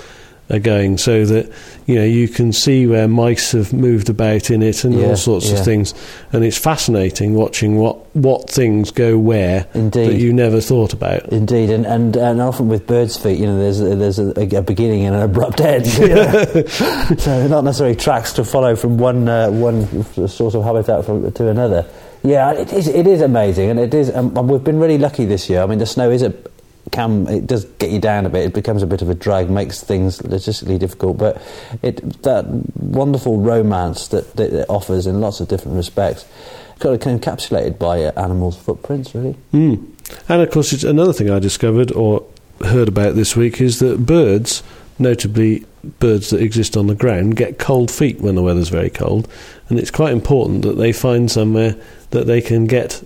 are 0.49 0.59
going, 0.59 0.97
so 0.97 1.23
that 1.23 1.49
you 1.85 1.95
know 1.95 2.03
you 2.03 2.27
can 2.27 2.51
see 2.51 2.85
where 2.85 3.07
mice 3.07 3.53
have 3.53 3.71
moved 3.71 4.09
about 4.09 4.49
in 4.51 4.61
it 4.61 4.83
and 4.83 4.93
Yeah, 4.99 5.07
all 5.07 5.15
sorts 5.15 5.49
yeah. 5.49 5.57
of 5.59 5.63
things. 5.63 5.93
And 6.33 6.43
it's 6.43 6.57
fascinating 6.57 7.35
watching 7.35 7.77
what 7.77 7.95
what 8.15 8.49
things 8.49 8.91
go 8.91 9.17
where 9.17 9.65
Indeed. 9.73 10.09
that 10.09 10.15
you 10.15 10.33
never 10.33 10.59
thought 10.59 10.91
about. 10.91 11.29
Indeed, 11.29 11.69
and, 11.69 11.85
and 11.85 12.17
and 12.17 12.41
often 12.41 12.67
with 12.67 12.85
birds' 12.85 13.15
feet, 13.15 13.39
you 13.39 13.45
know, 13.45 13.57
there's 13.59 13.79
a, 13.79 13.95
there's 13.95 14.19
a, 14.19 14.57
a 14.57 14.61
beginning 14.61 15.05
and 15.05 15.15
an 15.15 15.21
abrupt 15.21 15.61
end. 15.61 15.85
you 15.97 16.09
know. 16.09 16.65
so 17.17 17.47
not 17.47 17.63
necessarily 17.63 17.95
tracks 17.95 18.33
to 18.33 18.43
follow 18.43 18.75
from 18.75 18.97
one 18.97 19.29
uh, 19.29 19.49
one 19.49 20.03
sort 20.27 20.53
of 20.55 20.63
habitat 20.65 21.05
from, 21.05 21.31
to 21.31 21.47
another. 21.47 21.85
Yeah, 22.23 22.51
it 22.51 22.73
is 22.73 22.87
it 22.89 23.07
is 23.07 23.21
amazing, 23.21 23.69
and 23.69 23.79
it 23.79 23.93
is. 23.93 24.13
Um, 24.13 24.35
and 24.37 24.49
we've 24.49 24.63
been 24.63 24.79
really 24.79 24.97
lucky 24.97 25.23
this 25.25 25.49
year. 25.49 25.61
I 25.61 25.65
mean, 25.65 25.79
the 25.79 25.85
snow 25.87 26.11
is 26.11 26.21
a 26.23 26.29
can 26.91 27.27
it 27.27 27.47
does 27.47 27.65
get 27.79 27.89
you 27.89 27.99
down 27.99 28.25
a 28.25 28.29
bit. 28.29 28.45
It 28.45 28.53
becomes 28.53 28.83
a 28.83 28.87
bit 28.87 29.01
of 29.01 29.09
a 29.09 29.15
drag, 29.15 29.49
makes 29.49 29.81
things 29.81 30.19
logistically 30.19 30.77
difficult. 30.77 31.17
But 31.17 31.41
it 31.81 32.23
that 32.23 32.45
wonderful 32.75 33.37
romance 33.37 34.07
that, 34.09 34.35
that 34.35 34.53
it 34.53 34.65
offers 34.69 35.07
in 35.07 35.21
lots 35.21 35.39
of 35.39 35.47
different 35.47 35.77
respects, 35.77 36.25
kind 36.79 36.95
of 36.95 37.01
encapsulated 37.01 37.79
by 37.79 38.03
uh, 38.03 38.11
animals' 38.21 38.57
footprints, 38.57 39.15
really. 39.15 39.35
Mm. 39.53 39.87
And 40.27 40.41
of 40.41 40.51
course, 40.51 40.73
it's 40.73 40.83
another 40.83 41.13
thing 41.13 41.29
I 41.29 41.39
discovered 41.39 41.91
or 41.91 42.25
heard 42.63 42.87
about 42.87 43.15
this 43.15 43.35
week 43.35 43.61
is 43.61 43.79
that 43.79 44.05
birds, 44.05 44.61
notably 44.99 45.65
birds 45.99 46.29
that 46.29 46.41
exist 46.41 46.77
on 46.77 46.87
the 46.87 46.95
ground, 46.95 47.35
get 47.35 47.57
cold 47.57 47.89
feet 47.89 48.19
when 48.19 48.35
the 48.35 48.43
weather's 48.43 48.69
very 48.69 48.89
cold, 48.89 49.27
and 49.69 49.79
it's 49.79 49.91
quite 49.91 50.11
important 50.11 50.63
that 50.63 50.77
they 50.77 50.91
find 50.91 51.31
somewhere 51.31 51.75
that 52.11 52.27
they 52.27 52.41
can 52.41 52.65
get 52.65 53.03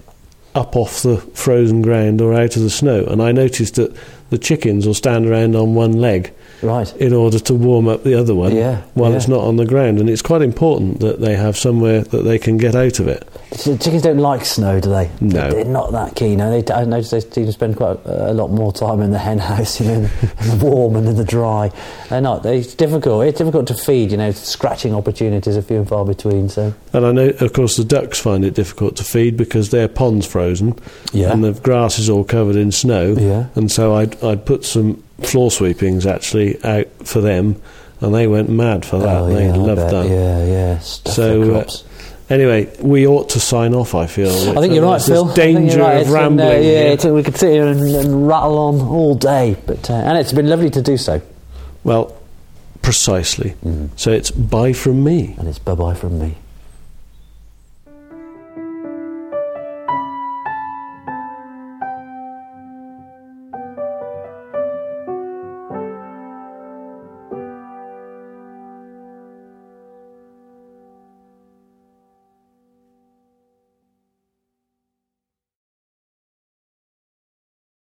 up 0.56 0.76
off 0.76 1.04
the 1.04 1.18
frozen 1.18 1.82
ground 1.82 2.22
or 2.22 2.34
out 2.34 2.56
of 2.56 2.64
the 2.64 2.70
snow. 2.70 3.04
And 3.06 3.22
I 3.22 3.32
noticed 3.32 3.76
that 3.76 3.96
the 4.30 4.38
chickens 4.38 4.88
will 4.88 4.94
stand 4.94 5.28
around 5.28 5.56
on 5.56 5.76
one 5.76 5.94
leg 5.94 6.34
Right. 6.62 6.96
in 6.98 7.14
order 7.14 7.40
to 7.40 7.54
warm 7.54 7.88
up 7.88 8.04
the 8.04 8.14
other 8.20 8.34
one 8.36 8.56
Yeah, 8.56 8.82
while 8.94 9.12
yeah. 9.12 9.18
it's 9.18 9.28
not 9.28 9.42
on 9.42 9.58
the 9.58 9.66
ground. 9.66 10.00
And 10.00 10.10
it's 10.10 10.22
quite 10.22 10.42
important 10.42 11.00
that 11.02 11.20
they 11.22 11.36
have 11.36 11.58
somewhere 11.58 12.02
that 12.02 12.24
they 12.24 12.40
can 12.40 12.58
get 12.58 12.76
out 12.76 13.00
of 13.00 13.08
it. 13.08 13.28
So 13.54 13.78
chickens 13.78 14.02
don't 14.02 14.18
like 14.18 14.44
snow, 14.46 14.80
do 14.80 14.90
they? 14.90 15.10
No. 15.22 15.50
They're 15.52 15.66
not 15.66 15.92
that 15.94 16.16
keen. 16.16 16.40
They, 16.40 16.64
I 16.74 16.84
noticed 16.86 17.12
they 17.12 17.20
seem 17.22 17.46
to 17.46 17.52
spend 17.54 17.78
quite 17.78 17.98
a, 18.06 18.32
a 18.32 18.34
lot 18.34 18.50
more 18.52 18.74
time 18.74 19.02
in 19.02 19.12
the 19.12 19.20
hen 19.20 19.40
house, 19.40 19.80
you 19.80 19.88
know, 19.88 19.94
in 19.94 20.10
the 20.10 20.60
warm 20.62 20.96
and 20.96 21.08
in 21.08 21.16
the 21.16 21.24
dry. 21.24 21.72
They're 22.10 22.22
not. 22.22 22.46
It's 22.46 22.74
difficult. 22.76 23.26
It's 23.26 23.38
difficult 23.38 23.68
to 23.68 23.74
feed, 23.76 24.12
you 24.12 24.18
know, 24.18 24.32
scratching 24.32 24.94
opportunities 24.94 25.56
are 25.56 25.62
few 25.62 25.78
and 25.78 25.88
far 25.88 26.04
between. 26.06 26.50
So, 26.50 26.74
And 26.94 27.06
I 27.06 27.12
know, 27.12 27.30
of 27.40 27.54
course, 27.54 27.78
the 27.78 27.86
ducks 27.86 28.20
find 28.20 28.44
it 28.44 28.56
difficult 28.56 28.96
to 28.98 29.04
feed 29.04 29.38
because 29.38 29.70
their 29.70 29.88
pond's 29.88 30.26
frozen 30.28 30.78
Yeah. 31.14 31.32
and 31.32 31.44
the 31.44 31.54
grass 31.54 31.98
is 32.00 32.10
all 32.10 32.24
covered 32.24 32.56
in 32.58 32.72
snow. 32.72 33.14
Yeah. 33.18 33.48
And 33.56 33.72
so 33.72 33.96
I'd, 33.96 34.22
I'd 34.24 34.46
put 34.46 34.66
some 34.66 35.02
floor 35.24 35.52
sweepings 35.52 36.06
actually 36.06 36.64
out 36.64 36.88
for 37.04 37.22
them, 37.22 37.62
and 38.02 38.14
they 38.14 38.28
went 38.28 38.50
mad 38.50 38.86
for 38.86 39.00
that. 39.00 39.22
oh, 39.22 39.28
they 39.34 39.48
yeah, 39.48 39.56
loved 39.56 39.92
that. 39.92 40.08
Yeah, 40.08 40.46
yeah. 40.46 40.80
Stuff 40.80 41.14
So, 41.14 41.56
uh. 41.56 41.66
Anyway, 42.28 42.76
we 42.82 43.06
ought 43.06 43.30
to 43.30 43.40
sign 43.40 43.76
off. 43.76 43.94
I 43.94 44.08
feel. 44.08 44.30
I 44.58 44.62
think 44.62 44.74
you're 44.74 44.84
right, 44.84 45.02
Phil. 45.02 45.32
Danger 45.34 45.80
right. 45.80 45.98
of 45.98 46.02
It's 46.02 46.10
been, 46.10 46.18
uh, 46.18 46.22
rambling. 46.22 46.64
yeah, 46.64 47.12
we 47.12 47.22
could 47.22 47.38
sit 47.38 47.52
here 47.52 47.68
and, 47.68 47.82
and 47.82 48.28
rattle 48.28 48.58
on 48.58 48.82
all 48.82 49.14
day, 49.14 49.56
but 49.68 49.90
uh, 49.90 49.94
and 49.94 50.18
it's 50.18 50.34
been 50.34 50.50
lovely 50.50 50.72
to 50.72 50.82
do 50.82 50.98
so. 50.98 51.22
Well, 51.84 52.18
precisely. 52.82 53.52
Mm. 53.64 53.90
So 53.96 54.12
it's 54.12 54.32
bye 54.32 54.74
from 54.74 55.04
me. 55.04 55.36
And 55.38 55.48
it's 55.48 55.60
bye 55.60 55.76
bye 55.76 55.94
from 55.94 56.20
me. 56.20 56.36